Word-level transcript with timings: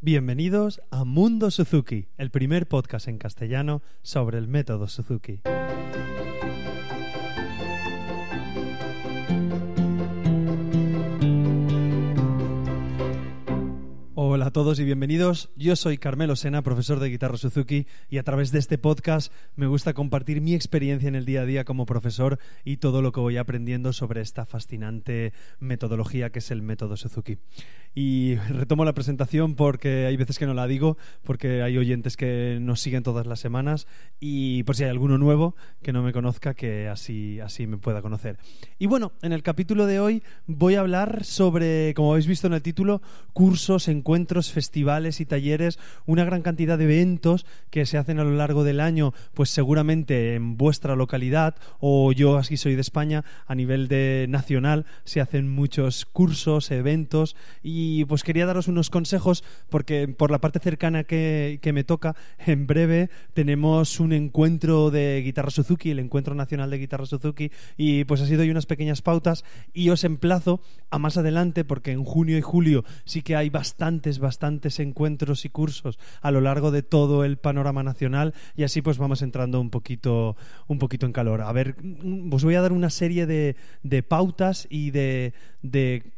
Bienvenidos 0.00 0.80
a 0.92 1.04
Mundo 1.04 1.50
Suzuki, 1.50 2.06
el 2.18 2.30
primer 2.30 2.68
podcast 2.68 3.08
en 3.08 3.18
castellano 3.18 3.82
sobre 4.02 4.38
el 4.38 4.46
método 4.46 4.86
Suzuki. 4.86 5.40
A 14.48 14.50
todos 14.50 14.80
y 14.80 14.84
bienvenidos. 14.84 15.50
Yo 15.56 15.76
soy 15.76 15.98
Carmelo 15.98 16.34
Sena, 16.34 16.62
profesor 16.62 17.00
de 17.00 17.10
guitarra 17.10 17.36
Suzuki, 17.36 17.86
y 18.08 18.16
a 18.16 18.22
través 18.22 18.50
de 18.50 18.58
este 18.58 18.78
podcast 18.78 19.30
me 19.56 19.66
gusta 19.66 19.92
compartir 19.92 20.40
mi 20.40 20.54
experiencia 20.54 21.06
en 21.06 21.16
el 21.16 21.26
día 21.26 21.42
a 21.42 21.44
día 21.44 21.64
como 21.66 21.84
profesor 21.84 22.38
y 22.64 22.78
todo 22.78 23.02
lo 23.02 23.12
que 23.12 23.20
voy 23.20 23.36
aprendiendo 23.36 23.92
sobre 23.92 24.22
esta 24.22 24.46
fascinante 24.46 25.34
metodología 25.60 26.30
que 26.30 26.38
es 26.38 26.50
el 26.50 26.62
método 26.62 26.96
Suzuki. 26.96 27.36
Y 27.94 28.36
retomo 28.36 28.86
la 28.86 28.94
presentación 28.94 29.54
porque 29.54 30.06
hay 30.06 30.16
veces 30.16 30.38
que 30.38 30.46
no 30.46 30.54
la 30.54 30.66
digo, 30.66 30.96
porque 31.24 31.62
hay 31.62 31.76
oyentes 31.76 32.16
que 32.16 32.58
nos 32.58 32.80
siguen 32.80 33.02
todas 33.02 33.26
las 33.26 33.40
semanas 33.40 33.86
y 34.18 34.62
por 34.62 34.76
si 34.76 34.84
hay 34.84 34.90
alguno 34.90 35.18
nuevo 35.18 35.56
que 35.82 35.92
no 35.92 36.02
me 36.02 36.12
conozca, 36.12 36.54
que 36.54 36.88
así, 36.88 37.38
así 37.40 37.66
me 37.66 37.76
pueda 37.76 38.00
conocer. 38.00 38.38
Y 38.78 38.86
bueno, 38.86 39.12
en 39.20 39.32
el 39.32 39.42
capítulo 39.42 39.84
de 39.84 40.00
hoy 40.00 40.22
voy 40.46 40.76
a 40.76 40.80
hablar 40.80 41.24
sobre, 41.24 41.92
como 41.94 42.12
habéis 42.12 42.26
visto 42.26 42.46
en 42.46 42.54
el 42.54 42.62
título, 42.62 43.02
cursos, 43.34 43.88
encuentros, 43.88 44.37
festivales 44.46 45.20
y 45.20 45.26
talleres, 45.26 45.78
una 46.06 46.24
gran 46.24 46.42
cantidad 46.42 46.78
de 46.78 46.84
eventos 46.84 47.46
que 47.70 47.86
se 47.86 47.98
hacen 47.98 48.18
a 48.18 48.24
lo 48.24 48.34
largo 48.36 48.64
del 48.64 48.80
año, 48.80 49.12
pues 49.34 49.50
seguramente 49.50 50.34
en 50.34 50.56
vuestra 50.56 50.96
localidad 50.96 51.56
o 51.80 52.12
yo 52.12 52.38
así 52.38 52.56
soy 52.56 52.74
de 52.74 52.80
España, 52.80 53.24
a 53.46 53.54
nivel 53.54 53.88
de 53.88 54.26
nacional 54.28 54.86
se 55.04 55.20
hacen 55.20 55.50
muchos 55.50 56.04
cursos, 56.06 56.70
eventos 56.70 57.36
y 57.62 58.04
pues 58.04 58.22
quería 58.22 58.46
daros 58.46 58.68
unos 58.68 58.90
consejos 58.90 59.44
porque 59.68 60.08
por 60.08 60.30
la 60.30 60.40
parte 60.40 60.60
cercana 60.60 61.04
que, 61.04 61.58
que 61.60 61.72
me 61.72 61.84
toca, 61.84 62.14
en 62.38 62.66
breve 62.66 63.10
tenemos 63.34 64.00
un 64.00 64.12
encuentro 64.12 64.90
de 64.90 65.22
guitarra 65.24 65.50
Suzuki, 65.50 65.90
el 65.90 65.98
encuentro 65.98 66.34
nacional 66.34 66.70
de 66.70 66.78
guitarra 66.78 67.06
Suzuki 67.06 67.50
y 67.76 68.04
pues 68.04 68.20
así 68.20 68.36
doy 68.36 68.50
unas 68.50 68.66
pequeñas 68.66 69.02
pautas 69.02 69.44
y 69.72 69.90
os 69.90 70.04
emplazo 70.04 70.60
a 70.90 70.98
más 70.98 71.16
adelante 71.16 71.64
porque 71.64 71.92
en 71.92 72.04
junio 72.04 72.38
y 72.38 72.42
julio 72.42 72.84
sí 73.04 73.22
que 73.22 73.36
hay 73.36 73.50
bastante 73.50 73.78
bastantes, 73.78 74.18
encuentros 74.78 75.44
y 75.44 75.48
cursos 75.48 75.98
a 76.20 76.30
lo 76.30 76.40
largo 76.40 76.70
de 76.70 76.82
todo 76.82 77.24
el 77.24 77.38
panorama 77.38 77.82
nacional 77.82 78.34
y 78.56 78.64
así 78.64 78.82
pues 78.82 78.98
vamos 78.98 79.22
entrando 79.22 79.60
un 79.60 79.70
poquito, 79.70 80.36
un 80.66 80.78
poquito 80.78 81.06
en 81.06 81.12
calor. 81.12 81.42
A 81.42 81.52
ver, 81.52 81.76
os 82.30 82.44
voy 82.44 82.54
a 82.54 82.62
dar 82.62 82.72
una 82.72 82.90
serie 82.90 83.26
de, 83.26 83.56
de 83.82 84.02
pautas 84.02 84.66
y 84.70 84.90
de, 84.90 85.32
de 85.62 86.12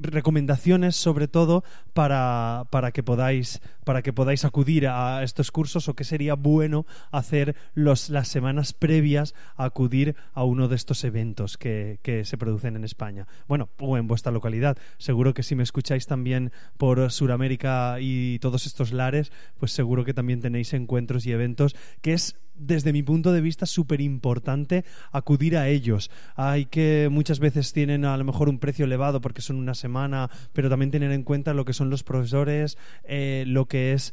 recomendaciones 0.00 0.96
sobre 0.96 1.28
todo 1.28 1.64
para, 1.92 2.64
para, 2.70 2.92
que 2.92 3.02
podáis, 3.02 3.60
para 3.84 4.02
que 4.02 4.12
podáis 4.12 4.44
acudir 4.44 4.86
a 4.86 5.22
estos 5.22 5.50
cursos 5.50 5.88
o 5.88 5.94
que 5.94 6.04
sería 6.04 6.34
bueno 6.34 6.86
hacer 7.10 7.56
los, 7.74 8.10
las 8.10 8.28
semanas 8.28 8.72
previas 8.72 9.34
a 9.56 9.64
acudir 9.64 10.16
a 10.34 10.44
uno 10.44 10.68
de 10.68 10.76
estos 10.76 11.04
eventos 11.04 11.58
que, 11.58 11.98
que 12.02 12.24
se 12.24 12.38
producen 12.38 12.76
en 12.76 12.84
España. 12.84 13.26
Bueno, 13.48 13.68
o 13.78 13.96
en 13.96 14.06
vuestra 14.06 14.32
localidad. 14.32 14.76
Seguro 14.98 15.34
que 15.34 15.42
si 15.42 15.54
me 15.54 15.62
escucháis 15.62 16.06
también 16.06 16.52
por 16.76 17.10
Sudamérica 17.10 17.96
y 18.00 18.38
todos 18.38 18.66
estos 18.66 18.92
lares, 18.92 19.32
pues 19.58 19.72
seguro 19.72 20.04
que 20.04 20.14
también 20.14 20.40
tenéis 20.40 20.72
encuentros 20.74 21.26
y 21.26 21.32
eventos 21.32 21.74
que 22.00 22.12
es 22.12 22.36
desde 22.58 22.92
mi 22.92 23.02
punto 23.02 23.32
de 23.32 23.40
vista, 23.40 23.66
súper 23.66 24.00
importante 24.00 24.84
acudir 25.12 25.56
a 25.56 25.68
ellos. 25.68 26.10
Hay 26.34 26.66
que 26.66 27.08
muchas 27.10 27.38
veces 27.38 27.72
tienen 27.72 28.04
a 28.04 28.16
lo 28.16 28.24
mejor 28.24 28.48
un 28.48 28.58
precio 28.58 28.84
elevado 28.84 29.20
porque 29.20 29.42
son 29.42 29.56
una 29.56 29.74
semana, 29.74 30.30
pero 30.52 30.68
también 30.68 30.90
tener 30.90 31.12
en 31.12 31.22
cuenta 31.22 31.54
lo 31.54 31.64
que 31.64 31.72
son 31.72 31.90
los 31.90 32.02
profesores, 32.02 32.78
eh, 33.04 33.44
lo 33.46 33.66
que 33.66 33.92
es 33.92 34.12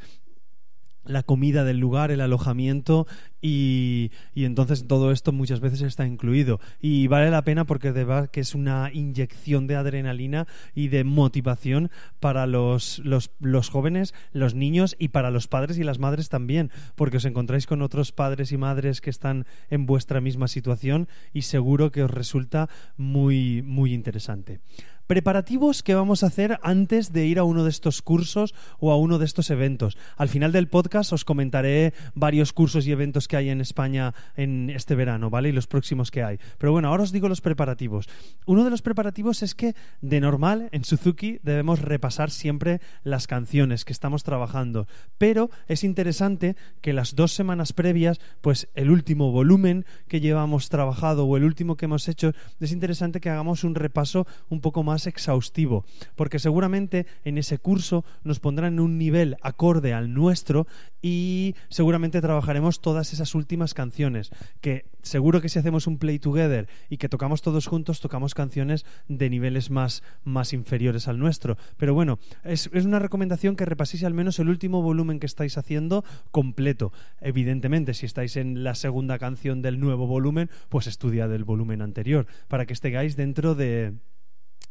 la 1.05 1.23
comida 1.23 1.63
del 1.63 1.79
lugar, 1.79 2.11
el 2.11 2.21
alojamiento 2.21 3.07
y, 3.41 4.11
y, 4.33 4.45
entonces 4.45 4.87
todo 4.87 5.11
esto 5.11 5.33
muchas 5.33 5.59
veces 5.59 5.81
está 5.81 6.05
incluido 6.05 6.61
y 6.79 7.07
vale 7.07 7.29
la 7.29 7.43
pena 7.43 7.65
porque 7.65 7.91
de 7.91 8.03
que 8.31 8.39
es 8.39 8.55
una 8.55 8.89
inyección 8.93 9.67
de 9.67 9.75
adrenalina 9.75 10.47
y 10.75 10.87
de 10.87 11.03
motivación 11.03 11.91
para 12.19 12.47
los, 12.47 12.99
los, 12.99 13.31
los, 13.39 13.69
jóvenes, 13.69 14.13
los 14.31 14.55
niños 14.55 14.95
y 14.99 15.09
para 15.09 15.31
los 15.31 15.47
padres 15.47 15.77
y 15.77 15.83
las 15.83 15.99
madres 15.99 16.29
también 16.29 16.71
porque 16.95 17.17
os 17.17 17.25
encontráis 17.25 17.67
con 17.67 17.81
otros 17.81 18.11
padres 18.11 18.51
y 18.51 18.57
madres 18.57 19.01
que 19.01 19.09
están 19.09 19.45
en 19.69 19.85
vuestra 19.85 20.21
misma 20.21 20.47
situación 20.47 21.07
y 21.33 21.43
seguro 21.43 21.91
que 21.91 22.03
os 22.03 22.11
resulta 22.11 22.69
muy 22.97 23.61
muy 23.61 23.93
interesante. 23.93 24.61
Preparativos 25.05 25.83
que 25.83 25.95
vamos 25.95 26.23
a 26.23 26.27
hacer 26.27 26.59
antes 26.63 27.11
de 27.11 27.25
ir 27.25 27.37
a 27.37 27.43
uno 27.43 27.65
de 27.65 27.69
estos 27.69 28.01
cursos 28.01 28.55
o 28.79 28.89
a 28.89 28.97
uno 28.97 29.19
de 29.19 29.25
estos 29.25 29.49
eventos. 29.49 29.97
Al 30.15 30.29
final 30.29 30.53
del 30.53 30.69
podcast 30.69 31.11
os 31.11 31.25
comentaré 31.25 31.93
varios 32.15 32.53
cursos 32.53 32.87
y 32.87 32.93
eventos 32.93 33.27
que 33.27 33.35
hay 33.35 33.49
en 33.49 33.59
España 33.59 34.13
en 34.37 34.69
este 34.69 34.95
verano, 34.95 35.29
¿vale? 35.29 35.49
Y 35.49 35.51
los 35.51 35.67
próximos 35.67 36.09
que 36.09 36.23
hay. 36.23 36.39
Pero 36.57 36.71
bueno, 36.71 36.87
ahora 36.87 37.03
os 37.03 37.11
digo 37.11 37.27
los 37.27 37.41
preparativos. 37.41 38.07
Uno 38.45 38.63
de 38.63 38.69
los 38.69 38.81
preparativos 38.81 39.43
es 39.43 39.55
que 39.55 39.75
de 39.99 40.21
normal 40.21 40.69
en 40.71 40.85
Suzuki 40.85 41.37
debemos 41.43 41.79
repasar 41.79 42.31
siempre 42.31 42.79
las 43.03 43.27
canciones 43.27 43.83
que 43.83 43.91
estamos 43.91 44.23
trabajando. 44.23 44.87
Pero 45.17 45.49
es 45.67 45.83
interesante 45.83 46.55
que 46.79 46.93
las 46.93 47.13
dos 47.15 47.33
semanas 47.33 47.73
previas, 47.73 48.21
pues 48.39 48.69
el 48.73 48.89
último 48.89 49.33
volumen 49.33 49.85
que 50.07 50.21
llevamos 50.21 50.69
trabajado 50.69 51.25
o 51.25 51.35
el 51.35 51.43
último 51.43 51.75
que 51.75 51.85
hemos 51.85 52.07
hecho, 52.07 52.31
es 52.61 52.71
interesante 52.71 53.19
que 53.19 53.29
hagamos 53.29 53.65
un 53.65 53.75
repaso 53.75 54.25
un 54.47 54.61
poco 54.61 54.81
más 54.83 54.92
más 54.93 55.07
exhaustivo, 55.07 55.85
porque 56.15 56.37
seguramente 56.37 57.07
en 57.25 57.39
ese 57.39 57.57
curso 57.57 58.05
nos 58.23 58.39
pondrán 58.39 58.73
en 58.73 58.79
un 58.79 58.99
nivel 58.99 59.37
acorde 59.41 59.91
al 59.91 60.13
nuestro 60.13 60.67
y 61.01 61.55
seguramente 61.69 62.21
trabajaremos 62.21 62.79
todas 62.79 63.11
esas 63.11 63.33
últimas 63.33 63.73
canciones, 63.73 64.29
que 64.61 64.85
seguro 65.01 65.41
que 65.41 65.49
si 65.49 65.57
hacemos 65.57 65.87
un 65.87 65.97
play 65.97 66.19
together 66.19 66.67
y 66.89 66.97
que 66.97 67.09
tocamos 67.09 67.41
todos 67.41 67.65
juntos, 67.67 67.99
tocamos 67.99 68.35
canciones 68.35 68.85
de 69.07 69.29
niveles 69.29 69.71
más, 69.71 70.03
más 70.23 70.53
inferiores 70.53 71.07
al 71.07 71.17
nuestro. 71.17 71.57
Pero 71.77 71.93
bueno, 71.93 72.19
es, 72.43 72.69
es 72.71 72.85
una 72.85 72.99
recomendación 72.99 73.55
que 73.55 73.65
repaséis 73.65 74.03
al 74.03 74.13
menos 74.13 74.37
el 74.39 74.47
último 74.47 74.81
volumen 74.81 75.19
que 75.19 75.25
estáis 75.25 75.57
haciendo 75.57 76.05
completo. 76.31 76.93
Evidentemente, 77.19 77.95
si 77.95 78.05
estáis 78.05 78.37
en 78.37 78.63
la 78.63 78.75
segunda 78.75 79.17
canción 79.17 79.61
del 79.63 79.79
nuevo 79.79 80.05
volumen, 80.05 80.49
pues 80.69 80.85
estudiad 80.85 81.33
el 81.33 81.43
volumen 81.43 81.81
anterior, 81.81 82.27
para 82.47 82.65
que 82.65 82.73
estéis 82.73 83.17
dentro 83.17 83.55
de 83.55 83.93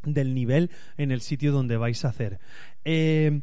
del 0.04 0.34
nivel 0.34 0.70
en 0.96 1.10
el 1.10 1.20
sitio 1.20 1.52
donde 1.52 1.76
vais 1.76 2.04
a 2.04 2.08
hacer. 2.08 2.38
Eh, 2.84 3.42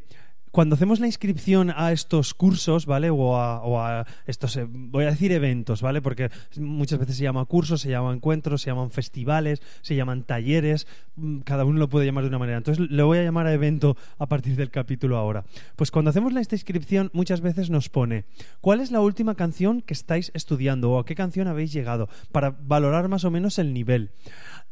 cuando 0.52 0.76
hacemos 0.76 1.00
la 1.00 1.08
inscripción 1.08 1.72
a 1.76 1.92
estos 1.92 2.34
cursos, 2.34 2.86
¿vale? 2.86 3.10
O 3.10 3.38
a, 3.38 4.06
estos, 4.26 4.58
eh, 4.58 4.66
voy 4.70 5.06
a 5.06 5.12
decir 5.12 5.32
eventos, 5.32 5.82
¿vale? 5.82 6.02
Porque 6.02 6.30
muchas 6.58 7.00
veces 7.00 7.18
se 7.18 7.24
llama 7.24 7.46
cursos, 7.46 7.82
se 7.82 7.90
llaman 7.90 8.18
encuentros, 8.18 8.62
se 8.62 8.70
llaman 8.70 8.92
festivales, 8.92 9.62
se 9.82 9.96
llaman 9.96 10.24
talleres, 10.24 10.88
mm, 11.16 11.40
cada 11.40 11.66
uno 11.66 11.80
lo 11.80 11.90
puede 11.90 12.06
llamar 12.06 12.24
de 12.24 12.30
una 12.30 12.40
manera. 12.40 12.58
Entonces 12.58 12.90
le 12.90 13.04
voy 13.04 13.18
a 13.18 13.24
llamar 13.24 13.48
a 13.48 13.54
evento 13.54 13.98
a 14.18 14.28
partir 14.28 14.56
del 14.56 14.72
capítulo 14.72 15.18
ahora. 15.18 15.46
Pues 15.76 15.92
cuando 15.92 16.10
hacemos 16.10 16.34
la 16.34 16.42
inscripción 16.42 17.10
muchas 17.14 17.42
veces 17.42 17.70
nos 17.70 17.90
pone 17.90 18.26
cuál 18.62 18.80
es 18.80 18.92
la 18.92 19.02
última 19.02 19.36
canción 19.36 19.82
que 19.82 19.94
estáis 19.94 20.32
estudiando 20.34 20.92
o 20.92 21.00
a 21.00 21.06
qué 21.06 21.16
canción 21.16 21.48
habéis 21.48 21.72
llegado 21.72 22.10
para 22.32 22.52
valorar 22.52 23.08
más 23.08 23.24
o 23.24 23.32
menos 23.32 23.60
el 23.60 23.74
nivel. 23.74 24.12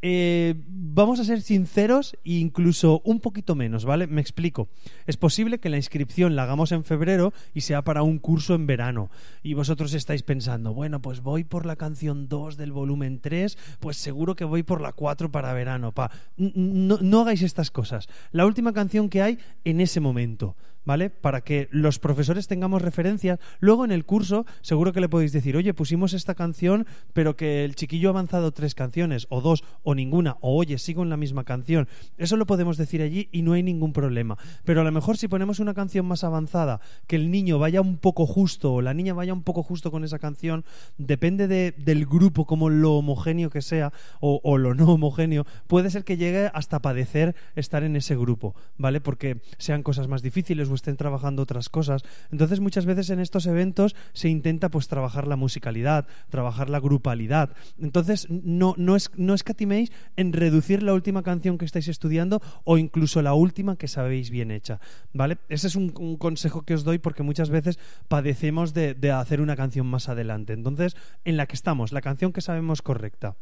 Eh, 0.02 0.54
vamos 0.68 1.20
a 1.20 1.24
ser 1.24 1.42
sinceros 1.42 2.14
e 2.24 2.34
incluso 2.34 3.02
un 3.04 3.20
poquito 3.20 3.56
menos, 3.56 3.84
¿vale? 3.84 4.06
Me 4.06 4.22
explico. 4.22 4.70
Es 5.08 5.18
posible 5.18 5.58
que 5.60 5.67
la 5.70 5.78
inscripción 5.78 6.36
la 6.36 6.44
hagamos 6.44 6.72
en 6.72 6.84
febrero 6.84 7.34
y 7.54 7.62
sea 7.62 7.82
para 7.84 8.04
un 8.04 8.20
curso 8.20 8.56
en 8.56 8.68
verano. 8.68 9.10
Y 9.44 9.54
vosotros 9.54 9.94
estáis 9.94 10.24
pensando, 10.24 10.74
bueno, 10.74 11.02
pues 11.02 11.22
voy 11.22 11.44
por 11.44 11.66
la 11.66 11.76
canción 11.76 12.28
2 12.28 12.58
del 12.58 12.72
volumen 12.72 13.20
3, 13.20 13.58
pues 13.80 13.98
seguro 13.98 14.36
que 14.36 14.46
voy 14.46 14.64
por 14.64 14.82
la 14.82 14.94
4 14.94 15.32
para 15.32 15.54
verano. 15.54 15.92
Pa. 15.92 16.12
No, 16.36 16.98
no 17.02 17.22
hagáis 17.22 17.42
estas 17.42 17.72
cosas. 17.72 18.08
La 18.32 18.46
última 18.46 18.74
canción 18.74 19.10
que 19.10 19.22
hay 19.22 19.40
en 19.64 19.82
ese 19.82 20.00
momento. 20.00 20.56
¿Vale? 20.88 21.10
Para 21.10 21.42
que 21.42 21.68
los 21.69 22.00
profesores 22.00 22.48
tengamos 22.48 22.81
referencias. 22.81 23.39
Luego 23.60 23.84
en 23.84 23.92
el 23.92 24.06
curso 24.06 24.45
seguro 24.62 24.94
que 24.94 25.01
le 25.01 25.10
podéis 25.10 25.34
decir, 25.34 25.57
oye, 25.57 25.74
pusimos 25.74 26.13
esta 26.13 26.34
canción, 26.34 26.88
pero 27.12 27.36
que 27.36 27.66
el 27.66 27.75
chiquillo 27.75 28.07
ha 28.07 28.12
avanzado 28.12 28.54
tres 28.54 28.74
canciones, 28.74 29.28
o 29.30 29.42
dos, 29.42 29.66
o 29.84 29.95
ninguna, 29.95 30.38
o 30.39 30.56
oye, 30.56 30.78
sigo 30.78 31.04
en 31.04 31.10
la 31.10 31.18
misma 31.18 31.44
canción. 31.44 31.89
Eso 32.18 32.38
lo 32.38 32.45
podemos 32.45 32.78
decir 32.78 33.01
allí 33.01 33.28
y 33.34 33.42
no 33.42 33.51
hay 33.51 33.63
ningún 33.63 33.92
problema. 33.92 34.38
Pero 34.63 34.80
a 34.80 34.86
lo 34.86 34.92
mejor 34.94 35.18
si 35.18 35.28
ponemos 35.28 35.60
una 35.60 35.74
canción 35.74 36.06
más 36.06 36.24
avanzada, 36.24 36.80
que 37.06 37.18
el 37.18 37.31
niño 37.31 37.60
vaya 37.60 37.81
un 37.81 37.98
poco 37.98 38.25
justo 38.25 38.74
o 38.75 38.81
la 38.81 38.94
niña 38.94 39.13
vaya 39.13 39.34
un 39.34 39.44
poco 39.44 39.63
justo 39.63 39.92
con 39.92 40.06
esa 40.06 40.19
canción, 40.19 40.63
depende 40.98 41.50
de, 41.50 41.74
del 41.78 42.06
grupo, 42.06 42.45
como 42.45 42.69
lo 42.69 42.94
homogéneo 42.94 43.50
que 43.50 43.62
sea, 43.62 43.92
o, 44.22 44.39
o 44.42 44.57
lo 44.57 44.74
no 44.74 44.94
homogéneo, 44.94 45.45
puede 45.68 45.89
ser 45.89 46.06
que 46.06 46.16
llegue 46.16 46.50
hasta 46.54 46.81
padecer 46.81 47.36
estar 47.57 47.84
en 47.84 47.98
ese 47.98 48.16
grupo, 48.16 48.56
¿vale? 48.78 49.01
Porque 49.01 49.42
sean 49.57 49.84
cosas 49.84 50.07
más 50.07 50.22
difíciles 50.22 50.69
estén 50.77 50.95
trabajando 50.95 51.44
otras 51.44 51.69
cosas. 51.69 52.03
Entonces, 52.31 52.59
muchas 52.59 52.85
veces 52.85 53.09
en 53.09 53.19
estos 53.19 53.45
eventos 53.45 53.95
se 54.13 54.29
intenta 54.29 54.69
pues 54.69 54.88
trabajar 54.88 55.27
la 55.27 55.35
musicalidad, 55.35 56.07
trabajar 56.29 56.69
la 56.69 56.79
grupalidad. 56.79 57.51
Entonces, 57.79 58.27
no, 58.29 58.74
no, 58.77 58.95
es, 58.95 59.12
no 59.18 59.33
escatiméis 59.33 59.91
en 60.15 60.33
reducir 60.33 60.83
la 60.83 60.94
última 60.94 61.24
canción 61.24 61.57
que 61.57 61.65
estáis 61.65 61.88
estudiando 61.88 62.41
o 62.63 62.77
incluso 62.77 63.21
la 63.21 63.33
última 63.33 63.75
que 63.75 63.88
sabéis 63.88 64.29
bien 64.29 64.51
hecha. 64.51 64.79
¿Vale? 65.13 65.38
Ese 65.50 65.68
es 65.68 65.75
un, 65.75 65.89
consejo 66.18 66.62
que 66.62 66.74
os 66.74 66.83
doy 66.83 67.00
porque 67.00 67.24
muchas 67.24 67.50
veces 67.50 67.79
padecemos 68.07 68.74
de, 68.74 68.94
de 68.94 69.12
hacer 69.12 69.41
una 69.41 69.56
canción 69.56 69.88
más 69.88 70.09
adelante. 70.09 70.53
Entonces, 70.53 70.95
en 71.25 71.38
la 71.38 71.45
que 71.45 71.56
estamos, 71.56 71.91
la 71.91 72.01
canción 72.01 72.31
que 72.31 72.41
sabemos 72.41 72.81
correcta. 72.81 73.35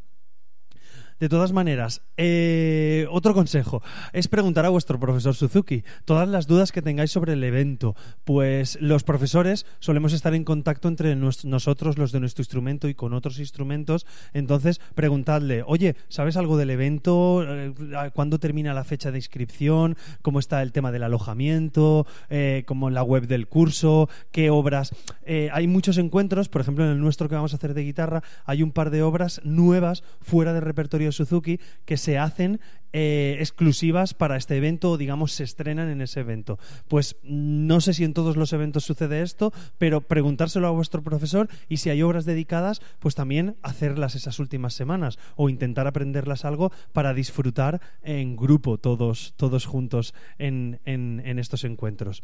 De 1.19 1.29
todas 1.29 1.53
maneras, 1.53 2.01
eh, 2.17 3.07
otro 3.09 3.33
consejo 3.33 3.81
es 4.11 4.27
preguntar 4.27 4.65
a 4.65 4.69
vuestro 4.69 4.99
profesor 4.99 5.33
Suzuki 5.33 5.83
todas 6.03 6.27
las 6.27 6.45
dudas 6.45 6.73
que 6.73 6.81
tengáis 6.81 7.11
sobre 7.11 7.33
el 7.33 7.43
evento, 7.43 7.95
pues 8.25 8.77
los 8.81 9.03
profesores 9.03 9.65
solemos 9.79 10.11
estar 10.11 10.33
en 10.33 10.43
contacto 10.43 10.89
entre 10.89 11.15
nosotros, 11.15 11.97
los 11.97 12.11
de 12.11 12.19
nuestro 12.19 12.41
instrumento, 12.41 12.89
y 12.89 12.95
con 12.95 13.13
otros 13.13 13.39
instrumentos. 13.39 14.05
Entonces, 14.33 14.81
preguntadle, 14.93 15.63
oye, 15.65 15.95
¿sabes 16.09 16.35
algo 16.35 16.57
del 16.57 16.69
evento? 16.69 17.43
Eh, 17.47 17.73
¿Cuándo 18.13 18.37
termina 18.37 18.73
la 18.73 18.83
fecha 18.83 19.11
de 19.11 19.17
inscripción? 19.17 19.95
¿Cómo 20.21 20.39
está 20.39 20.61
el 20.61 20.73
tema 20.73 20.91
del 20.91 21.03
alojamiento? 21.03 22.05
Eh, 22.29 22.63
¿Cómo 22.67 22.89
la 22.89 23.03
web 23.03 23.27
del 23.27 23.47
curso? 23.47 24.09
¿Qué 24.31 24.49
obras? 24.49 24.91
Hay 25.25 25.67
muchos 25.67 25.97
encuentros, 25.97 26.49
por 26.49 26.61
ejemplo, 26.61 26.85
en 26.85 26.91
el 26.91 26.99
nuestro 26.99 27.27
que 27.27 27.35
vamos 27.35 27.53
a 27.53 27.57
hacer 27.57 27.73
de 27.73 27.83
guitarra, 27.83 28.23
hay 28.45 28.63
un 28.63 28.71
par 28.71 28.89
de 28.89 29.01
obras 29.03 29.41
nuevas 29.43 30.03
fuera 30.21 30.53
del 30.53 30.61
repertorio 30.61 31.11
Suzuki 31.11 31.59
que 31.85 31.97
se 31.97 32.17
hacen 32.17 32.59
eh, 32.97 33.35
exclusivas 33.41 34.13
para 34.13 34.37
este 34.37 34.55
evento 34.55 34.91
o 34.91 34.97
digamos 34.97 35.33
se 35.33 35.43
estrenan 35.43 35.89
en 35.89 35.99
ese 35.99 36.21
evento. 36.21 36.57
Pues 36.87 37.17
no 37.23 37.81
sé 37.81 37.93
si 37.93 38.05
en 38.05 38.13
todos 38.13 38.37
los 38.37 38.53
eventos 38.53 38.85
sucede 38.85 39.21
esto, 39.21 39.51
pero 39.77 39.99
preguntárselo 39.99 40.65
a 40.65 40.71
vuestro 40.71 41.03
profesor 41.03 41.49
y 41.67 41.75
si 41.77 41.89
hay 41.89 42.01
obras 42.01 42.23
dedicadas, 42.23 42.81
pues 42.99 43.13
también 43.13 43.57
hacerlas 43.63 44.15
esas 44.15 44.39
últimas 44.39 44.75
semanas 44.75 45.19
o 45.35 45.49
intentar 45.49 45.87
aprenderlas 45.87 46.45
algo 46.45 46.71
para 46.93 47.13
disfrutar 47.13 47.81
en 48.01 48.37
grupo 48.37 48.77
todos, 48.77 49.33
todos 49.35 49.65
juntos 49.65 50.13
en, 50.37 50.79
estos 51.37 51.65
encuentros. 51.65 52.23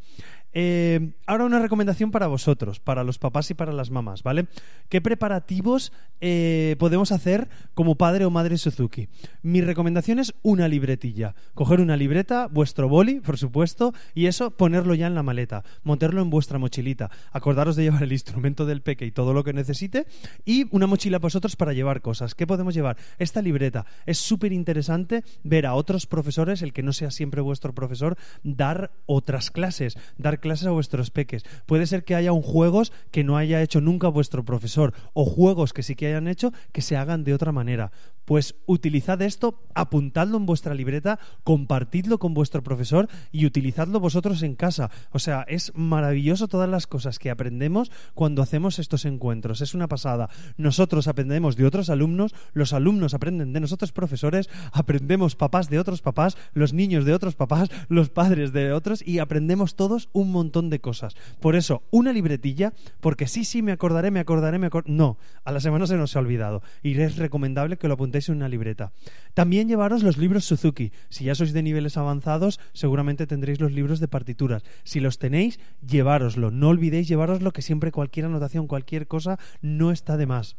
Eh, 0.54 1.12
ahora 1.26 1.44
una 1.44 1.60
recomendación 1.60 2.12
para 2.12 2.28
vosotros, 2.28 2.80
para 2.80 3.04
los 3.04 3.20
papás 3.20 3.52
y 3.52 3.56
para 3.56 3.74
las 3.74 3.92
mamás, 3.92 4.24
¿vale? 4.24 4.48
¿Qué 4.88 5.02
preparativos 5.02 5.92
eh, 6.22 6.78
podemos 6.80 7.12
hacer 7.12 7.50
como 7.74 7.96
padre 7.96 8.24
o 8.24 8.30
madre 8.30 8.58
Suzuki? 8.58 9.10
Mi 9.42 9.60
recomendación 9.60 10.20
es 10.20 10.34
una 10.44 10.61
una 10.62 10.68
libretilla. 10.68 11.34
Coger 11.56 11.82
una 11.82 11.98
libreta, 11.98 12.48
vuestro 12.48 12.88
boli, 12.88 13.20
por 13.20 13.40
supuesto, 13.40 13.94
y 14.14 14.28
eso 14.28 14.52
ponerlo 14.52 14.94
ya 14.94 15.08
en 15.08 15.16
la 15.16 15.24
maleta, 15.24 15.64
montarlo 15.84 16.22
en 16.22 16.30
vuestra 16.30 16.60
mochilita. 16.60 17.10
Acordaros 17.32 17.76
de 17.76 17.84
llevar 17.84 18.04
el 18.04 18.12
instrumento 18.12 18.68
del 18.68 18.82
peque 18.82 19.08
y 19.08 19.12
todo 19.12 19.34
lo 19.34 19.44
que 19.44 19.54
necesite 19.54 20.06
y 20.46 20.68
una 20.70 20.86
mochila 20.86 21.18
vosotros 21.18 21.56
para 21.56 21.74
llevar 21.74 22.02
cosas. 22.02 22.36
¿Qué 22.36 22.46
podemos 22.46 22.76
llevar? 22.76 22.98
Esta 23.18 23.42
libreta. 23.42 23.88
Es 24.06 24.20
súper 24.20 24.54
interesante 24.54 25.24
ver 25.44 25.66
a 25.66 25.74
otros 25.74 26.06
profesores, 26.06 26.62
el 26.62 26.74
que 26.74 26.84
no 26.84 26.94
sea 26.94 27.10
siempre 27.10 27.42
vuestro 27.42 27.74
profesor, 27.74 28.18
dar 28.44 28.92
otras 29.08 29.50
clases, 29.50 29.98
dar 30.20 30.40
clases 30.40 30.68
a 30.68 30.72
vuestros 30.72 31.10
peques. 31.10 31.44
Puede 31.66 31.88
ser 31.88 32.04
que 32.04 32.14
haya 32.14 32.34
un 32.34 32.44
juegos 32.44 32.94
que 33.10 33.24
no 33.24 33.36
haya 33.36 33.64
hecho 33.64 33.82
nunca 33.82 34.10
vuestro 34.10 34.46
profesor 34.46 34.94
o 35.14 35.26
juegos 35.26 35.74
que 35.74 35.82
sí 35.82 35.96
que 35.96 36.08
hayan 36.08 36.28
hecho 36.28 36.54
que 36.72 36.84
se 36.84 36.98
hagan 36.98 37.24
de 37.24 37.34
otra 37.34 37.52
manera. 37.52 37.92
Pues 38.26 38.56
utilizad 38.66 39.22
esto, 39.22 39.64
apuntadlo 39.74 40.38
en 40.38 40.46
vuestra 40.46 40.74
libreta, 40.74 41.20
compartidlo 41.44 42.20
con 42.20 42.34
vuestro 42.34 42.64
profesor 42.64 43.08
y 43.32 43.46
utilizadlo 43.46 44.00
vosotros 44.00 44.44
en 44.44 44.56
casa. 44.56 44.92
O 45.12 45.20
sea, 45.20 45.44
es 45.48 45.72
maravilloso 45.76 46.48
todas 46.48 46.70
las 46.70 46.88
cosas 46.88 47.20
que 47.20 47.30
aprendemos 47.30 47.92
cuando 48.14 48.42
hacemos 48.42 48.80
estos 48.80 49.06
encuentros. 49.06 49.62
Es 49.62 49.74
una 49.74 49.88
pasada. 49.88 50.30
Nosotros 50.58 51.08
aprendemos 51.08 51.56
de 51.56 51.66
otros 51.66 51.90
alumnos, 51.90 52.34
los 52.54 52.74
alumnos 52.74 53.14
aprenden 53.14 53.54
de 53.54 53.60
nosotros 53.60 53.92
profesores, 53.92 54.50
aprendemos 54.72 55.36
papás 55.36 55.70
de 55.70 55.80
otros 55.80 56.02
papás, 56.02 56.38
los 56.54 56.74
niños 56.74 57.06
de 57.06 57.14
otros 57.14 57.36
papás, 57.36 57.70
los 57.90 58.10
padres 58.10 58.54
de 58.54 58.72
otros 58.72 59.06
y 59.06 59.20
aprendemos 59.20 59.76
todos 59.76 60.10
un 60.14 60.32
montón 60.32 60.70
de 60.70 60.80
cosas. 60.80 61.16
Por 61.40 61.56
eso, 61.56 61.84
una 61.92 62.14
libretilla, 62.14 62.74
porque 63.00 63.28
sí, 63.28 63.46
sí, 63.46 63.62
me 63.62 63.72
acordaré, 63.72 64.12
me 64.12 64.20
acordaré, 64.20 64.60
me 64.60 64.68
acordaré. 64.68 64.94
No, 64.94 65.18
a 65.44 65.52
la 65.52 65.60
semana 65.60 65.88
se 65.88 65.98
nos 65.98 66.16
ha 66.16 66.20
olvidado. 66.20 66.62
Y 66.84 67.00
es 67.00 67.18
recomendable 67.18 67.78
que 67.78 67.88
lo 67.88 67.98
en 68.14 68.36
una 68.36 68.50
libreta. 68.50 68.92
También 69.34 69.68
llevaros 69.68 70.04
los 70.04 70.18
libros 70.18 70.46
Suzuki. 70.46 70.92
Si 71.10 71.26
ya 71.26 71.36
sois 71.36 71.54
de 71.54 71.64
niveles 71.64 71.98
avanzados, 71.98 72.60
seguramente 72.74 73.28
tendréis 73.28 73.60
los 73.60 73.72
libros 73.72 74.00
de 74.00 74.08
partituras. 74.08 74.64
Si 74.84 75.00
los 75.00 75.18
tenéis, 75.18 75.60
llevároslo. 75.86 76.52
No 76.52 76.70
olvidéis 76.70 77.08
llevaroslo, 77.08 77.52
que 77.52 77.62
siempre 77.62 77.92
cualquier 77.92 78.26
anotación, 78.26 78.68
cualquier 78.68 79.08
cosa, 79.08 79.40
no 79.62 79.92
está 79.92 80.18
de 80.18 80.26
más 80.26 80.58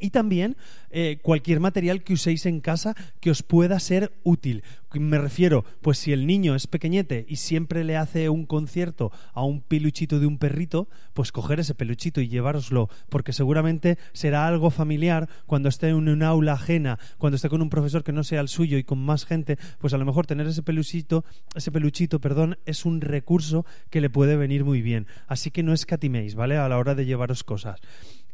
y 0.00 0.10
también 0.10 0.56
eh, 0.90 1.18
cualquier 1.22 1.60
material 1.60 2.02
que 2.02 2.14
uséis 2.14 2.46
en 2.46 2.60
casa 2.60 2.94
que 3.20 3.30
os 3.30 3.42
pueda 3.42 3.78
ser 3.78 4.12
útil. 4.22 4.62
Me 4.92 5.18
refiero, 5.18 5.64
pues 5.82 5.98
si 5.98 6.12
el 6.12 6.26
niño 6.26 6.56
es 6.56 6.66
pequeñete 6.66 7.24
y 7.28 7.36
siempre 7.36 7.84
le 7.84 7.96
hace 7.96 8.28
un 8.28 8.44
concierto 8.44 9.12
a 9.32 9.44
un 9.44 9.60
peluchito 9.60 10.18
de 10.18 10.26
un 10.26 10.36
perrito, 10.36 10.88
pues 11.14 11.30
coger 11.30 11.60
ese 11.60 11.76
peluchito 11.76 12.20
y 12.20 12.28
llevároslo, 12.28 12.88
porque 13.08 13.32
seguramente 13.32 13.98
será 14.12 14.48
algo 14.48 14.70
familiar 14.70 15.28
cuando 15.46 15.68
esté 15.68 15.90
en 15.90 16.08
un 16.08 16.22
aula 16.24 16.54
ajena, 16.54 16.98
cuando 17.18 17.36
esté 17.36 17.48
con 17.48 17.62
un 17.62 17.70
profesor 17.70 18.02
que 18.02 18.12
no 18.12 18.24
sea 18.24 18.40
el 18.40 18.48
suyo 18.48 18.78
y 18.78 18.84
con 18.84 18.98
más 18.98 19.26
gente, 19.26 19.58
pues 19.78 19.94
a 19.94 19.98
lo 19.98 20.04
mejor 20.04 20.26
tener 20.26 20.48
ese 20.48 20.64
peluchito, 20.64 21.24
ese 21.54 21.70
peluchito, 21.70 22.20
perdón, 22.20 22.58
es 22.66 22.84
un 22.84 23.00
recurso 23.00 23.64
que 23.90 24.00
le 24.00 24.10
puede 24.10 24.36
venir 24.36 24.64
muy 24.64 24.82
bien. 24.82 25.06
Así 25.28 25.52
que 25.52 25.62
no 25.62 25.72
escatiméis, 25.72 26.34
¿vale? 26.34 26.56
A 26.56 26.68
la 26.68 26.78
hora 26.78 26.96
de 26.96 27.06
llevaros 27.06 27.44
cosas. 27.44 27.80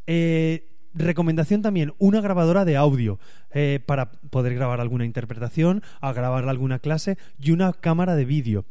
Eh, 0.06 0.75
Recomendación 0.96 1.60
también, 1.60 1.92
una 1.98 2.22
grabadora 2.22 2.64
de 2.64 2.76
audio 2.76 3.18
eh, 3.52 3.80
para 3.84 4.12
poder 4.12 4.54
grabar 4.54 4.80
alguna 4.80 5.04
interpretación, 5.04 5.82
a 6.00 6.14
grabar 6.14 6.48
alguna 6.48 6.78
clase 6.78 7.18
y 7.38 7.50
una 7.50 7.74
cámara 7.74 8.16
de 8.16 8.24
vídeo 8.24 8.64